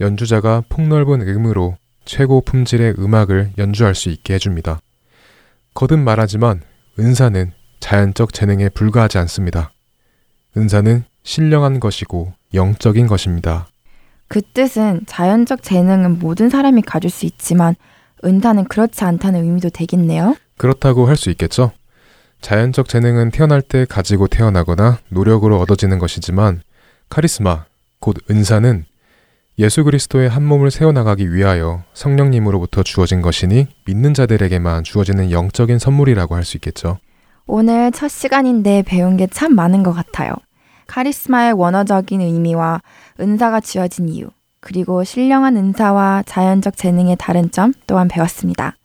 연주자가 0.00 0.62
폭넓은 0.68 1.20
음으로 1.20 1.76
최고 2.04 2.40
품질의 2.40 2.94
음악을 2.98 3.52
연주할 3.58 3.94
수 3.94 4.08
있게 4.08 4.34
해줍니다. 4.34 4.80
거듭 5.74 5.98
말하지만 5.98 6.62
은사는 6.98 7.52
자연적 7.80 8.32
재능에 8.32 8.70
불과하지 8.70 9.18
않습니다. 9.18 9.72
은사는 10.56 11.04
신령한 11.22 11.78
것이고 11.78 12.32
영적인 12.54 13.06
것입니다. 13.06 13.68
그 14.28 14.40
뜻은 14.40 15.02
자연적 15.06 15.62
재능은 15.62 16.18
모든 16.18 16.48
사람이 16.48 16.82
가질 16.82 17.10
수 17.10 17.26
있지만 17.26 17.74
은사는 18.24 18.64
그렇지 18.64 19.04
않다는 19.04 19.44
의미도 19.44 19.70
되겠네요. 19.70 20.36
그렇다고 20.56 21.06
할 21.06 21.16
수 21.16 21.30
있겠죠? 21.30 21.72
자연적 22.40 22.88
재능은 22.88 23.30
태어날 23.30 23.62
때 23.62 23.84
가지고 23.88 24.26
태어나거나 24.28 24.98
노력으로 25.08 25.58
얻어지는 25.60 25.98
것이지만 25.98 26.62
카리스마, 27.08 27.64
곧 28.00 28.16
은사는 28.30 28.84
예수 29.58 29.82
그리스도의 29.82 30.28
한 30.28 30.44
몸을 30.46 30.70
세워나가기 30.70 31.32
위하여 31.32 31.82
성령님으로부터 31.94 32.84
주어진 32.84 33.22
것이니 33.22 33.66
믿는 33.86 34.14
자들에게만 34.14 34.84
주어지는 34.84 35.32
영적인 35.32 35.78
선물이라고 35.80 36.36
할 36.36 36.44
수 36.44 36.56
있겠죠. 36.58 36.98
오늘 37.46 37.90
첫 37.90 38.08
시간인데 38.08 38.82
배운 38.86 39.16
게 39.16 39.26
참 39.26 39.54
많은 39.54 39.82
것 39.82 39.92
같아요. 39.92 40.34
카리스마의 40.86 41.54
원어적인 41.54 42.20
의미와 42.20 42.80
은사가 43.20 43.60
주어진 43.60 44.08
이유, 44.08 44.28
그리고 44.60 45.02
신령한 45.02 45.56
은사와 45.56 46.22
자연적 46.24 46.76
재능의 46.76 47.16
다른 47.18 47.50
점 47.50 47.72
또한 47.86 48.06
배웠습니다. 48.08 48.76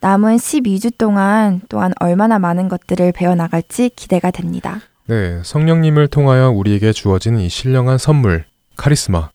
남은 0.00 0.36
12주 0.36 0.96
동안 0.96 1.60
또한 1.68 1.92
얼마나 2.00 2.38
많은 2.38 2.68
것들을 2.68 3.12
배워나갈지 3.12 3.90
기대가 3.96 4.30
됩니다. 4.30 4.80
네, 5.06 5.40
성령님을 5.42 6.08
통하여 6.08 6.50
우리에게 6.50 6.92
주어진 6.92 7.38
이 7.38 7.48
신령한 7.48 7.98
선물, 7.98 8.44
카리스마, 8.76 9.30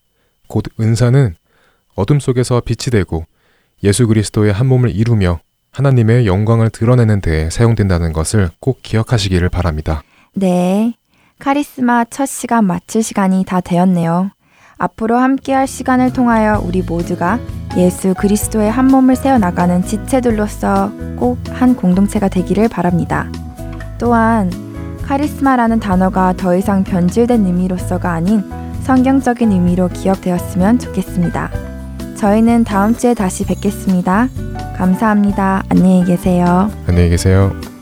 곧 0.47 0.66
은사는 0.80 1.36
어둠 1.95 2.20
속에서 2.20 2.61
빛이 2.61 2.91
되고 2.91 3.26
예수 3.84 4.07
그리스도의 4.07 4.53
한 4.53 4.68
몸을 4.68 4.95
이루며 4.95 5.39
하나님의 5.72 6.28
영광을 6.28 6.70
드러내는 6.70 7.22
데에 7.22 7.49
사용된다는 7.49 8.14
것을 8.14 8.49
꼭 8.59 8.82
기억하시기를 8.84 9.49
바랍니다. 9.49 10.03
네. 10.34 10.93
카리스마 11.39 12.05
첫 12.05 12.28
시간 12.28 12.66
마칠 12.66 13.03
시간이 13.03 13.43
다 13.45 13.59
되었네요. 13.59 14.32
앞으로 14.78 15.18
함께할 15.18 15.68
시간을 15.68 16.14
통하여 16.14 16.61
우리 16.64 16.82
모두가 16.82 17.39
예수 17.78 18.13
그리스도의 18.13 18.69
한 18.69 18.88
몸을 18.88 19.15
세워 19.15 19.38
나가는 19.38 19.84
지체들로서 19.84 20.91
꼭 21.17 21.38
한 21.63 21.76
공동체가 21.76 22.28
되기를 22.28 22.67
바랍니다. 22.67 23.28
또한 23.97 24.51
카리스마라는 25.03 25.80
단어가 25.80 26.34
더 26.34 26.55
이상 26.55 26.84
변질된 26.84 27.45
의미로서가 27.45 28.11
아닌 28.11 28.43
성경적인 28.82 29.51
의미로 29.51 29.88
기억되었으면 29.88 30.80
좋겠습니다. 30.80 31.49
저희는 32.17 32.63
다음 32.65 32.95
주에 32.95 33.13
다시 33.13 33.45
뵙겠습니다. 33.45 34.28
감사합니다. 34.78 35.63
안녕히 35.69 36.03
계세요. 36.03 36.69
안녕히 36.88 37.09
계세요. 37.09 37.72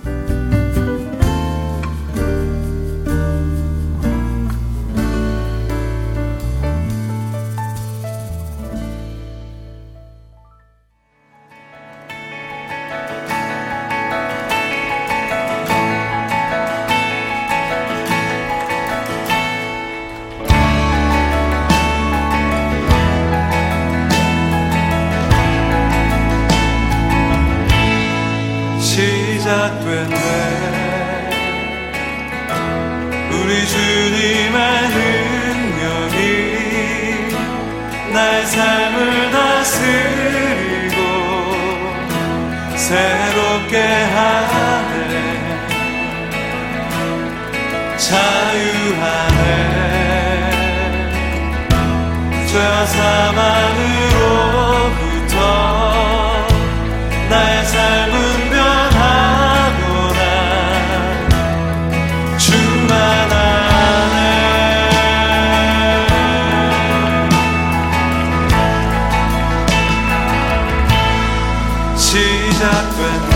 시작 72.62 73.31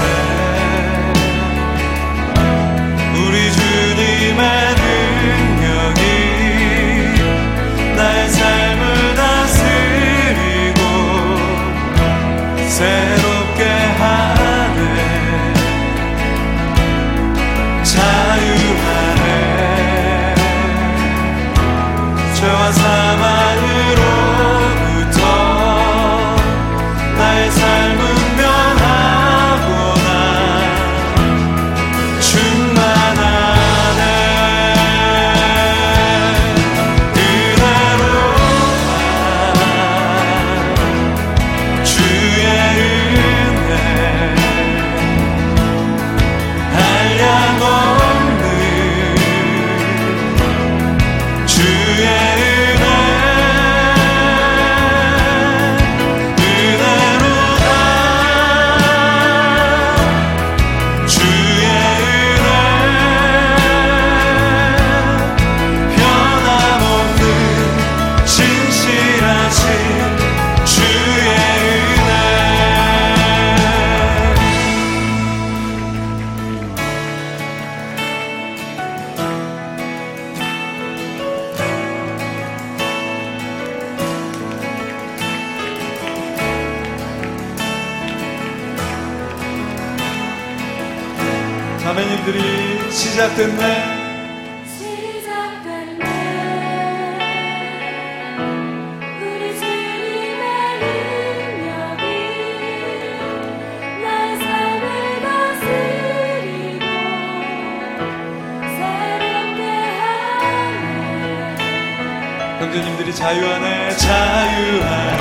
자유하네 113.26 113.98
자유하네. 113.98 115.18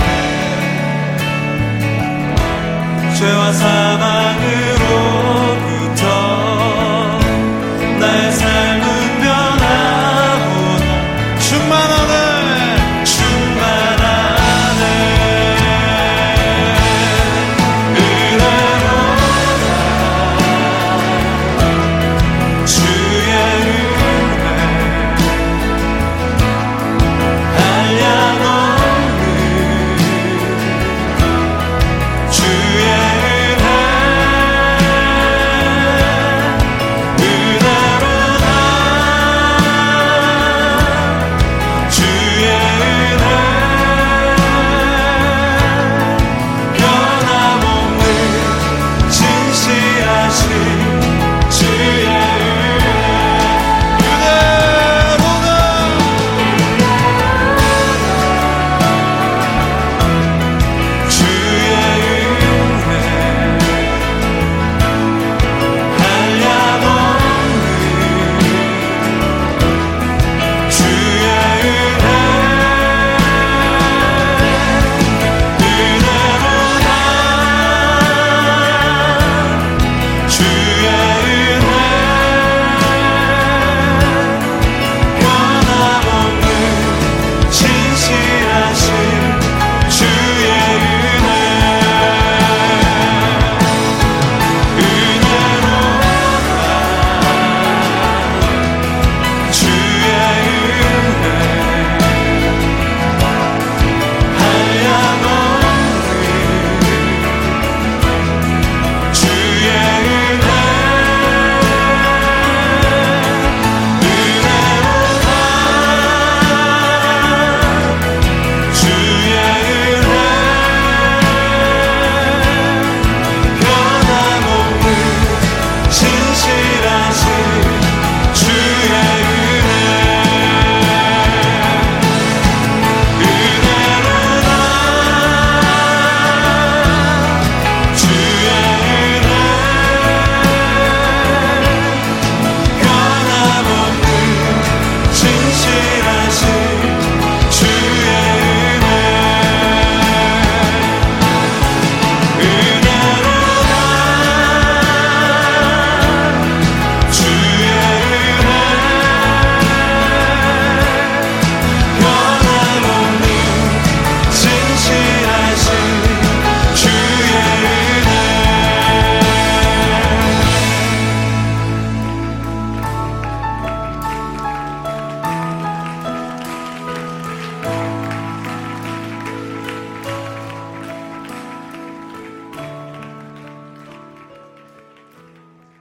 죄와 3.14 3.52
사망 3.52 4.23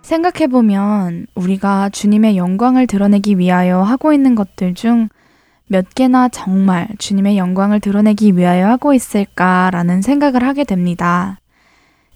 생각해보면 0.04 1.26
우리가 1.34 1.90
주님의 1.90 2.38
영광을 2.38 2.86
드러내기 2.86 3.40
위하여 3.40 3.82
하고 3.82 4.14
있는 4.14 4.36
것들 4.36 4.76
중 4.76 5.10
몇 5.74 5.96
개나 5.96 6.30
정말 6.30 6.88
주님의 7.00 7.38
영광을 7.38 7.80
드러내기 7.80 8.38
위하여 8.38 8.68
하고 8.68 8.94
있을까라는 8.94 10.04
생각을 10.04 10.44
하게 10.44 10.66
됩니다. 10.66 11.40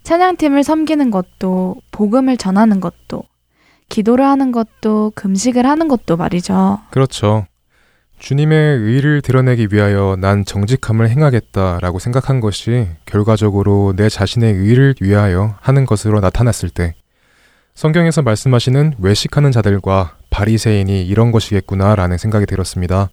찬양팀을 0.04 0.62
섬기는 0.62 1.10
것도, 1.10 1.76
복음을 1.90 2.36
전하는 2.36 2.80
것도, 2.80 3.24
기도를 3.88 4.24
하는 4.24 4.52
것도, 4.52 5.12
금식을 5.14 5.66
하는 5.66 5.88
것도 5.88 6.16
말이죠. 6.16 6.78
그렇죠. 6.90 7.46
주님의 8.20 8.78
의를 8.78 9.22
드러내기 9.22 9.68
위하여 9.72 10.16
난 10.18 10.44
정직함을 10.44 11.08
행하겠다라고 11.08 11.98
생각한 11.98 12.40
것이 12.40 12.88
결과적으로 13.06 13.92
내 13.96 14.08
자신의 14.08 14.54
의를 14.54 14.94
위하여 15.00 15.56
하는 15.60 15.84
것으로 15.84 16.20
나타났을 16.20 16.68
때 16.68 16.94
성경에서 17.78 18.22
말씀하시는 18.22 18.94
외식하는 18.98 19.52
자들과 19.52 20.16
바리새인이 20.30 21.06
이런 21.06 21.30
것이겠구나라는 21.30 22.18
생각이 22.18 22.44
들었습니다. 22.44 23.08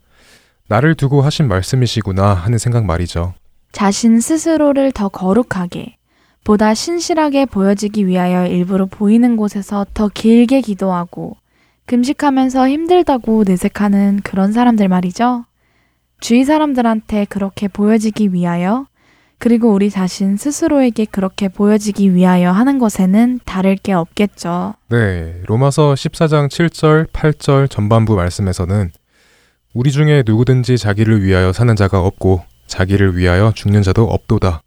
나를 0.67 0.95
두고 0.95 1.21
하신 1.21 1.47
말씀이시구나 1.47 2.33
하는 2.33 2.57
생각 2.57 2.83
말이죠. 2.83 3.35
자신 3.71 4.19
스스로를 4.19 4.91
더 4.91 5.07
거룩하게, 5.07 5.97
보다 6.43 6.73
신실하게 6.73 7.45
보여지기 7.45 8.07
위하여 8.07 8.47
일부러 8.47 8.87
보이는 8.87 9.37
곳에서 9.37 9.85
더 9.93 10.07
길게 10.07 10.61
기도하고, 10.61 11.37
금식하면서 11.85 12.67
힘들다고 12.67 13.43
내색하는 13.45 14.21
그런 14.23 14.51
사람들 14.51 14.87
말이죠. 14.87 15.45
주위 16.19 16.43
사람들한테 16.43 17.25
그렇게 17.25 17.67
보여지기 17.67 18.33
위하여, 18.33 18.87
그리고 19.37 19.73
우리 19.73 19.89
자신 19.89 20.37
스스로에게 20.37 21.05
그렇게 21.05 21.47
보여지기 21.47 22.15
위하여 22.15 22.51
하는 22.51 22.79
것에는 22.79 23.39
다를 23.45 23.75
게 23.75 23.93
없겠죠. 23.93 24.75
네, 24.89 25.41
로마서 25.45 25.93
14장 25.93 26.49
7절, 26.49 27.07
8절 27.11 27.69
전반부 27.69 28.15
말씀에서는 28.15 28.91
우리 29.73 29.91
중에 29.91 30.23
누구든지 30.25 30.77
자기를 30.77 31.23
위하여 31.23 31.51
사는 31.51 31.75
자가 31.75 31.99
없고 31.99 32.43
자기를 32.67 33.17
위하여 33.17 33.51
죽는 33.53 33.81
자도 33.81 34.05
없도다. 34.05 34.61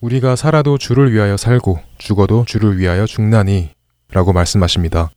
우리가 0.00 0.36
살아도 0.36 0.76
주를 0.78 1.12
위하여 1.12 1.36
살고 1.36 1.80
죽어도 1.98 2.44
주를 2.46 2.78
위하여 2.78 3.06
죽나니 3.06 3.70
라고 4.12 4.32
말씀하십니다. 4.32 5.10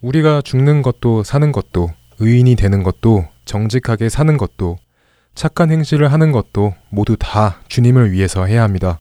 우리가 0.00 0.42
죽는 0.42 0.82
것도 0.82 1.22
사는 1.22 1.52
것도 1.52 1.90
의인이 2.18 2.56
되는 2.56 2.82
것도 2.82 3.26
정직하게 3.44 4.08
사는 4.08 4.36
것도 4.36 4.78
착한 5.34 5.70
행실을 5.70 6.12
하는 6.12 6.32
것도 6.32 6.74
모두 6.90 7.16
다 7.18 7.56
주님을 7.68 8.12
위해서 8.12 8.44
해야 8.44 8.62
합니다. 8.62 9.00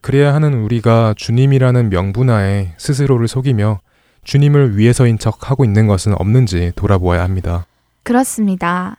그래야 0.00 0.34
하는 0.34 0.62
우리가 0.62 1.14
주님이라는 1.16 1.90
명분하에 1.90 2.74
스스로를 2.76 3.26
속이며 3.26 3.80
주님을 4.24 4.76
위해서인 4.76 5.18
척 5.18 5.50
하고 5.50 5.64
있는 5.64 5.86
것은 5.86 6.14
없는지 6.18 6.72
돌아보아야 6.76 7.22
합니다. 7.22 7.66
그렇습니다. 8.02 8.96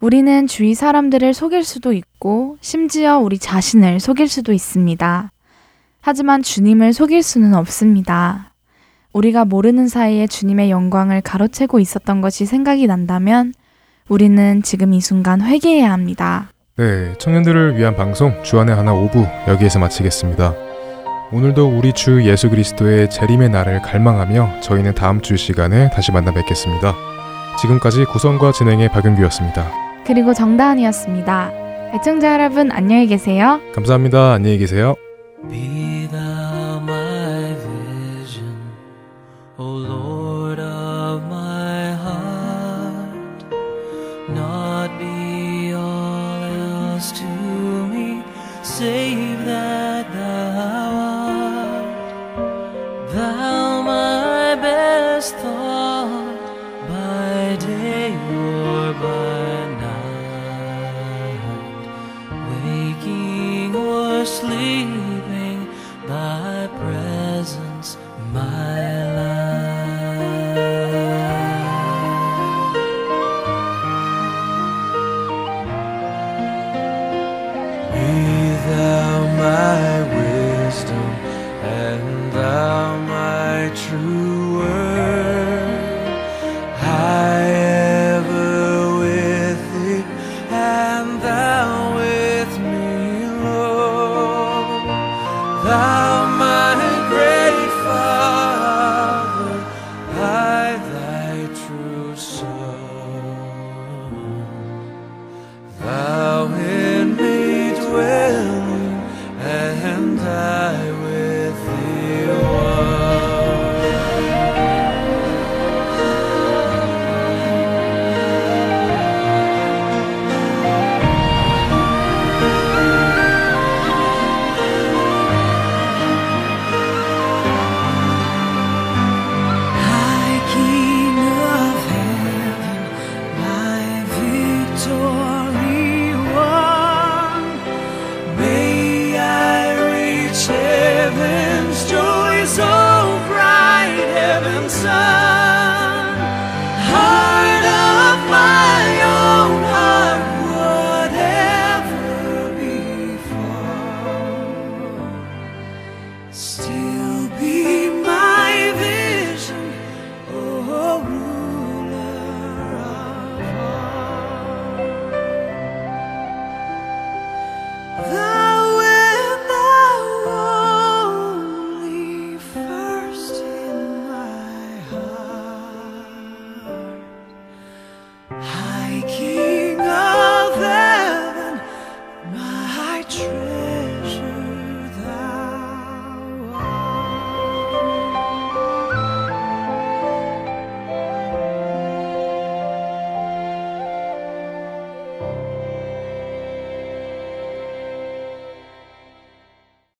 우리는 0.00 0.46
주위 0.46 0.74
사람들을 0.74 1.32
속일 1.32 1.64
수도 1.64 1.92
있고, 1.92 2.56
심지어 2.60 3.18
우리 3.18 3.38
자신을 3.38 4.00
속일 4.00 4.28
수도 4.28 4.52
있습니다. 4.52 5.30
하지만 6.00 6.42
주님을 6.42 6.92
속일 6.92 7.22
수는 7.22 7.54
없습니다. 7.54 8.52
우리가 9.12 9.44
모르는 9.44 9.88
사이에 9.88 10.26
주님의 10.26 10.70
영광을 10.70 11.20
가로채고 11.20 11.78
있었던 11.78 12.20
것이 12.20 12.46
생각이 12.46 12.86
난다면, 12.86 13.54
우리는 14.08 14.62
지금 14.62 14.92
이 14.92 15.00
순간 15.00 15.40
회개해야 15.42 15.90
합니다. 15.92 16.50
네, 16.76 17.12
청년들을 17.18 17.76
위한 17.76 17.94
방송 17.96 18.42
주안의 18.42 18.74
하나 18.74 18.92
5부 18.92 19.48
여기에서 19.48 19.78
마치겠습니다. 19.78 20.54
오늘도 21.32 21.78
우리 21.78 21.92
주 21.92 22.22
예수 22.24 22.50
그리스도의 22.50 23.08
재림의 23.08 23.48
날을 23.50 23.82
갈망하며 23.82 24.60
저희는 24.60 24.94
다음 24.94 25.20
주 25.22 25.36
시간에 25.36 25.88
다시 25.90 26.12
만나 26.12 26.32
뵙겠습니다. 26.32 26.94
지금까지 27.60 28.04
구성과 28.04 28.52
진행의 28.52 28.90
박윤규였습니다. 28.90 29.70
그리고 30.06 30.34
정다은이었습니다. 30.34 31.52
애청자 31.94 32.34
여러분 32.34 32.70
안녕히 32.72 33.06
계세요. 33.06 33.60
감사합니다. 33.74 34.32
안녕히 34.32 34.58
계세요. 34.58 34.94
say 48.82 49.21